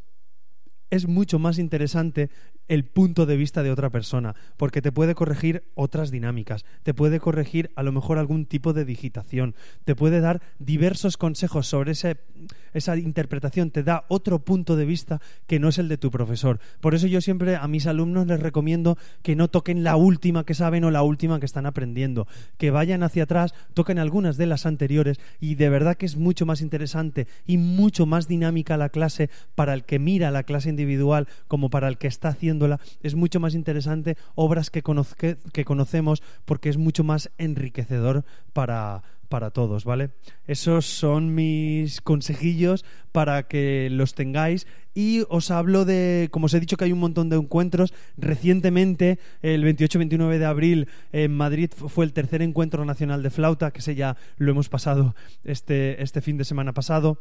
es 0.91 1.09
mucho 1.09 1.39
más 1.39 1.59
interesante 1.59 2.29
el 2.69 2.85
punto 2.85 3.27
de 3.27 3.37
vista 3.37 3.63
de 3.63 3.71
otra 3.71 3.91
persona, 3.91 4.35
porque 4.57 4.83
te 4.83 4.93
puede 4.93 5.15
corregir 5.15 5.65
otras 5.75 6.11
dinámicas, 6.11 6.65
te 6.83 6.95
puede 6.95 7.21
corregir 7.21 7.71
a 7.77 7.83
lo 7.83 7.93
mejor 7.93 8.19
algún 8.19 8.47
tipo 8.47 8.73
de 8.73 8.85
digitación, 8.85 9.55
te 9.85 9.95
puede 9.95 10.21
dar 10.21 10.41
diversos 10.59 11.17
consejos 11.17 11.67
sobre 11.67 11.93
ese, 11.93 12.19
esa 12.73 12.97
interpretación, 12.97 13.71
te 13.71 13.83
da 13.83 14.05
otro 14.09 14.39
punto 14.39 14.77
de 14.77 14.85
vista 14.85 15.21
que 15.47 15.59
no 15.59 15.69
es 15.69 15.79
el 15.79 15.89
de 15.89 15.99
tu 15.99 16.11
profesor. 16.11 16.61
Por 16.81 16.95
eso 16.95 17.07
yo 17.07 17.21
siempre 17.21 17.57
a 17.57 17.67
mis 17.69 17.87
alumnos 17.87 18.27
les 18.27 18.41
recomiendo 18.41 18.97
que 19.23 19.37
no 19.37 19.49
toquen 19.49 19.85
la 19.85 19.97
última 19.97 20.45
que 20.45 20.55
saben 20.55 20.85
o 20.85 20.91
la 20.91 21.03
última 21.03 21.41
que 21.41 21.47
están 21.47 21.67
aprendiendo, 21.67 22.27
que 22.59 22.71
vayan 22.71 23.03
hacia 23.03 23.25
atrás, 23.25 23.55
toquen 23.75 23.99
algunas 23.99 24.37
de 24.37 24.47
las 24.47 24.67
anteriores 24.67 25.21
y 25.41 25.57
de 25.57 25.69
verdad 25.69 25.97
que 25.97 26.07
es 26.07 26.17
mucho 26.17 26.47
más 26.47 26.61
interesante 26.61 27.27
y 27.47 27.59
mucho 27.59 28.07
más 28.07 28.29
dinámica 28.29 28.77
la 28.77 28.89
clase 28.89 29.31
para 29.55 29.75
el 29.75 29.85
que 29.85 29.99
mira 29.99 30.31
la 30.31 30.45
clase 30.45 30.71
individual 30.71 31.29
como 31.49 31.71
para 31.71 31.89
el 31.89 31.99
que 31.99 32.07
está 32.07 32.33
Es 33.03 33.15
mucho 33.15 33.41
más 33.41 33.55
interesante 33.55 34.17
obras 34.35 34.71
que, 34.71 34.83
que 35.53 35.65
conocemos 35.65 36.23
porque 36.45 36.69
es 36.69 36.77
mucho 36.77 37.05
más 37.05 37.31
enriquecedor 37.39 38.25
para, 38.53 39.03
para 39.33 39.51
todos, 39.51 39.87
¿vale? 39.87 40.11
Esos 40.47 40.85
son 40.85 41.35
mis 41.35 42.03
consejillos 42.03 42.85
para 43.13 43.45
que 43.45 43.89
los 43.91 44.15
tengáis 44.15 44.67
y 44.93 45.25
os 45.31 45.51
hablo 45.51 45.87
de, 45.87 46.29
como 46.31 46.47
os 46.47 46.53
he 46.53 46.61
dicho 46.61 46.77
que 46.77 46.85
hay 46.85 46.93
un 46.93 46.99
montón 46.99 47.31
de 47.31 47.37
encuentros, 47.37 47.95
recientemente, 48.19 49.19
el 49.41 49.65
28-29 49.65 50.37
de 50.37 50.45
abril, 50.45 50.89
en 51.13 51.35
Madrid 51.35 51.71
fue 51.75 52.05
el 52.05 52.13
tercer 52.13 52.43
encuentro 52.43 52.85
nacional 52.85 53.23
de 53.23 53.31
flauta, 53.31 53.71
que 53.71 53.81
sé 53.81 53.95
ya 53.95 54.19
lo 54.37 54.51
hemos 54.51 54.69
pasado 54.69 55.15
este, 55.45 56.03
este 56.03 56.21
fin 56.21 56.37
de 56.37 56.45
semana 56.45 56.75
pasado. 56.75 57.19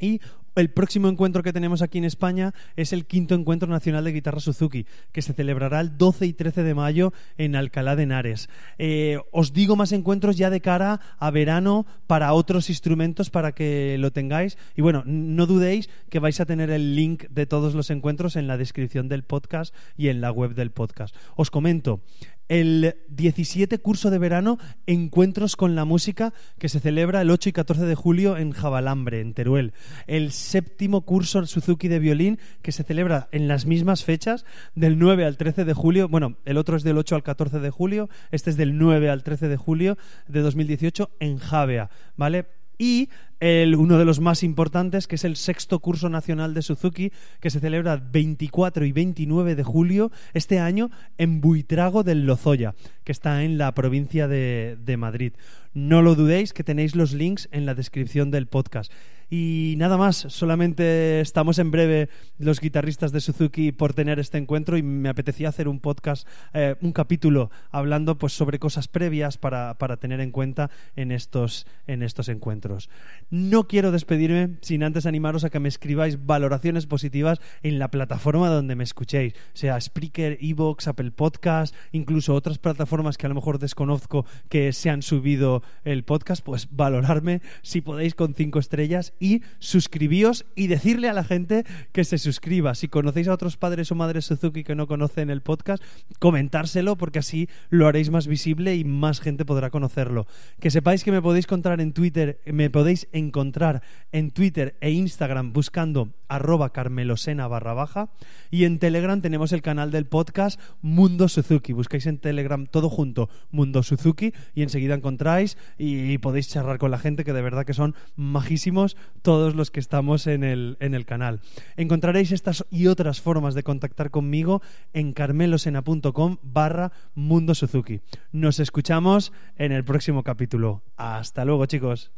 Y 0.00 0.20
el 0.58 0.70
próximo 0.70 1.08
encuentro 1.08 1.44
que 1.44 1.52
tenemos 1.52 1.82
aquí 1.82 1.98
en 1.98 2.04
España 2.04 2.52
es 2.74 2.92
el 2.92 3.06
quinto 3.06 3.36
encuentro 3.36 3.68
nacional 3.68 4.02
de 4.02 4.12
guitarra 4.12 4.40
Suzuki, 4.40 4.86
que 5.12 5.22
se 5.22 5.32
celebrará 5.32 5.80
el 5.80 5.96
12 5.96 6.26
y 6.26 6.32
13 6.32 6.64
de 6.64 6.74
mayo 6.74 7.12
en 7.36 7.54
Alcalá 7.54 7.94
de 7.94 8.02
Henares. 8.02 8.48
Eh, 8.76 9.18
os 9.30 9.52
digo 9.52 9.76
más 9.76 9.92
encuentros 9.92 10.36
ya 10.36 10.50
de 10.50 10.60
cara 10.60 11.00
a 11.18 11.30
verano 11.30 11.86
para 12.08 12.32
otros 12.32 12.70
instrumentos 12.70 13.30
para 13.30 13.52
que 13.52 13.96
lo 13.98 14.10
tengáis. 14.10 14.58
Y 14.74 14.82
bueno, 14.82 15.04
no 15.06 15.46
dudéis 15.46 15.88
que 16.10 16.18
vais 16.18 16.40
a 16.40 16.46
tener 16.46 16.70
el 16.70 16.96
link 16.96 17.28
de 17.28 17.46
todos 17.46 17.74
los 17.74 17.90
encuentros 17.90 18.34
en 18.34 18.48
la 18.48 18.56
descripción 18.56 19.08
del 19.08 19.22
podcast 19.22 19.72
y 19.96 20.08
en 20.08 20.20
la 20.20 20.32
web 20.32 20.54
del 20.54 20.72
podcast. 20.72 21.14
Os 21.36 21.50
comento, 21.50 22.00
el 22.48 22.96
17 23.08 23.78
curso 23.78 24.10
de 24.10 24.18
verano 24.18 24.58
Encuentros 24.86 25.56
con 25.56 25.74
la 25.74 25.84
Música 25.84 26.32
que 26.58 26.68
se 26.68 26.80
celebra 26.80 27.22
el 27.22 27.30
8 27.30 27.50
y 27.50 27.52
14 27.52 27.84
de 27.84 27.94
julio 27.94 28.36
en 28.36 28.52
Jabalambre, 28.52 29.20
en 29.20 29.34
Teruel. 29.34 29.72
El 30.06 30.32
séptimo 30.32 31.02
curso 31.02 31.44
Suzuki 31.46 31.88
de 31.88 31.98
violín 31.98 32.38
que 32.62 32.72
se 32.72 32.84
celebra 32.84 33.28
en 33.32 33.48
las 33.48 33.66
mismas 33.66 34.04
fechas, 34.04 34.44
del 34.74 34.98
9 34.98 35.24
al 35.24 35.36
13 35.36 35.64
de 35.64 35.74
julio. 35.74 36.08
Bueno, 36.08 36.36
el 36.44 36.56
otro 36.56 36.76
es 36.76 36.82
del 36.82 36.98
8 36.98 37.16
al 37.16 37.22
14 37.22 37.60
de 37.60 37.70
julio, 37.70 38.08
este 38.30 38.50
es 38.50 38.56
del 38.56 38.78
9 38.78 39.10
al 39.10 39.22
13 39.22 39.48
de 39.48 39.56
julio 39.56 39.98
de 40.26 40.40
2018 40.40 41.10
en 41.20 41.38
Javea, 41.38 41.90
¿vale? 42.16 42.57
Y 42.78 43.08
uno 43.40 43.98
de 43.98 44.04
los 44.04 44.20
más 44.20 44.42
importantes, 44.42 45.06
que 45.06 45.14
es 45.14 45.24
el 45.24 45.36
sexto 45.36 45.78
curso 45.78 46.08
nacional 46.08 46.54
de 46.54 46.62
Suzuki, 46.62 47.12
que 47.40 47.50
se 47.50 47.60
celebra 47.60 47.96
24 47.96 48.84
y 48.84 48.92
29 48.92 49.54
de 49.54 49.62
julio 49.62 50.10
este 50.34 50.58
año 50.58 50.90
en 51.18 51.40
Buitrago 51.40 52.02
del 52.02 52.26
Lozoya, 52.26 52.74
que 53.04 53.12
está 53.12 53.44
en 53.44 53.58
la 53.58 53.72
provincia 53.74 54.26
de, 54.26 54.76
de 54.84 54.96
Madrid. 54.96 55.32
No 55.72 56.02
lo 56.02 56.14
dudéis, 56.14 56.52
que 56.52 56.64
tenéis 56.64 56.96
los 56.96 57.12
links 57.12 57.48
en 57.52 57.66
la 57.66 57.74
descripción 57.74 58.30
del 58.30 58.46
podcast. 58.46 58.92
Y 59.30 59.74
nada 59.76 59.98
más, 59.98 60.16
solamente 60.16 61.20
estamos 61.20 61.58
en 61.58 61.70
breve 61.70 62.08
los 62.38 62.60
guitarristas 62.60 63.12
de 63.12 63.20
Suzuki 63.20 63.72
por 63.72 63.92
tener 63.92 64.18
este 64.18 64.38
encuentro 64.38 64.78
y 64.78 64.82
me 64.82 65.10
apetecía 65.10 65.50
hacer 65.50 65.68
un 65.68 65.80
podcast, 65.80 66.26
eh, 66.54 66.76
un 66.80 66.92
capítulo 66.92 67.50
hablando 67.70 68.16
pues 68.16 68.32
sobre 68.32 68.58
cosas 68.58 68.88
previas 68.88 69.36
para, 69.36 69.74
para 69.74 69.98
tener 69.98 70.20
en 70.20 70.30
cuenta 70.30 70.70
en 70.96 71.12
estos, 71.12 71.66
en 71.86 72.02
estos 72.02 72.30
encuentros. 72.30 72.88
No 73.28 73.68
quiero 73.68 73.92
despedirme 73.92 74.56
sin 74.62 74.82
antes 74.82 75.04
animaros 75.04 75.44
a 75.44 75.50
que 75.50 75.60
me 75.60 75.68
escribáis 75.68 76.24
valoraciones 76.24 76.86
positivas 76.86 77.38
en 77.62 77.78
la 77.78 77.90
plataforma 77.90 78.48
donde 78.48 78.76
me 78.76 78.84
escuchéis, 78.84 79.34
sea 79.52 79.78
Spreaker, 79.78 80.38
Evox, 80.40 80.88
Apple 80.88 81.10
Podcast, 81.10 81.74
incluso 81.92 82.34
otras 82.34 82.58
plataformas 82.58 83.18
que 83.18 83.26
a 83.26 83.28
lo 83.28 83.34
mejor 83.34 83.58
desconozco 83.58 84.24
que 84.48 84.72
se 84.72 84.88
han 84.88 85.02
subido 85.02 85.62
el 85.84 86.04
podcast, 86.04 86.42
pues 86.42 86.68
valorarme 86.70 87.42
si 87.60 87.82
podéis 87.82 88.14
con 88.14 88.34
cinco 88.34 88.58
estrellas 88.58 89.12
y 89.20 89.42
suscribíos 89.58 90.46
y 90.54 90.66
decirle 90.66 91.08
a 91.08 91.12
la 91.12 91.24
gente 91.24 91.64
que 91.92 92.04
se 92.04 92.18
suscriba. 92.18 92.74
Si 92.74 92.88
conocéis 92.88 93.28
a 93.28 93.34
otros 93.34 93.56
padres 93.56 93.90
o 93.92 93.94
madres 93.94 94.26
Suzuki 94.26 94.64
que 94.64 94.74
no 94.74 94.86
conocen 94.86 95.30
el 95.30 95.42
podcast, 95.42 95.82
comentárselo 96.18 96.96
porque 96.96 97.18
así 97.18 97.48
lo 97.70 97.86
haréis 97.86 98.10
más 98.10 98.26
visible 98.26 98.76
y 98.76 98.84
más 98.84 99.20
gente 99.20 99.44
podrá 99.44 99.70
conocerlo. 99.70 100.26
Que 100.60 100.70
sepáis 100.70 101.04
que 101.04 101.12
me 101.12 101.22
podéis 101.22 101.46
encontrar 101.46 101.80
en 101.80 101.92
Twitter, 101.92 102.40
me 102.46 102.70
podéis 102.70 103.08
encontrar 103.12 103.82
en 104.12 104.30
Twitter 104.30 104.76
e 104.80 104.90
Instagram 104.90 105.52
buscando 105.52 106.12
arroba 106.28 106.72
carmelosena 106.72 107.48
barra 107.48 107.72
baja 107.72 108.10
y 108.50 108.64
en 108.64 108.78
Telegram 108.78 109.20
tenemos 109.20 109.52
el 109.52 109.62
canal 109.62 109.90
del 109.90 110.06
podcast 110.06 110.60
Mundo 110.82 111.28
Suzuki. 111.28 111.72
Buscáis 111.72 112.06
en 112.06 112.18
Telegram 112.18 112.66
todo 112.66 112.88
junto 112.88 113.30
Mundo 113.50 113.82
Suzuki 113.82 114.32
y 114.54 114.62
enseguida 114.62 114.94
encontráis 114.94 115.56
y 115.78 116.18
podéis 116.18 116.48
charlar 116.48 116.78
con 116.78 116.90
la 116.90 116.98
gente 116.98 117.24
que 117.24 117.32
de 117.32 117.42
verdad 117.42 117.64
que 117.64 117.74
son 117.74 117.94
majísimos 118.16 118.96
todos 119.22 119.54
los 119.54 119.70
que 119.70 119.80
estamos 119.80 120.26
en 120.26 120.44
el, 120.44 120.76
en 120.80 120.94
el 120.94 121.04
canal. 121.04 121.40
Encontraréis 121.76 122.32
estas 122.32 122.64
y 122.70 122.86
otras 122.86 123.20
formas 123.20 123.54
de 123.54 123.62
contactar 123.62 124.10
conmigo 124.10 124.62
en 124.92 125.12
carmelosena.com 125.12 126.38
barra 126.42 126.92
Mundo 127.14 127.54
Suzuki. 127.54 128.00
Nos 128.32 128.60
escuchamos 128.60 129.32
en 129.56 129.72
el 129.72 129.84
próximo 129.84 130.22
capítulo. 130.22 130.82
Hasta 130.96 131.44
luego 131.44 131.66
chicos. 131.66 132.10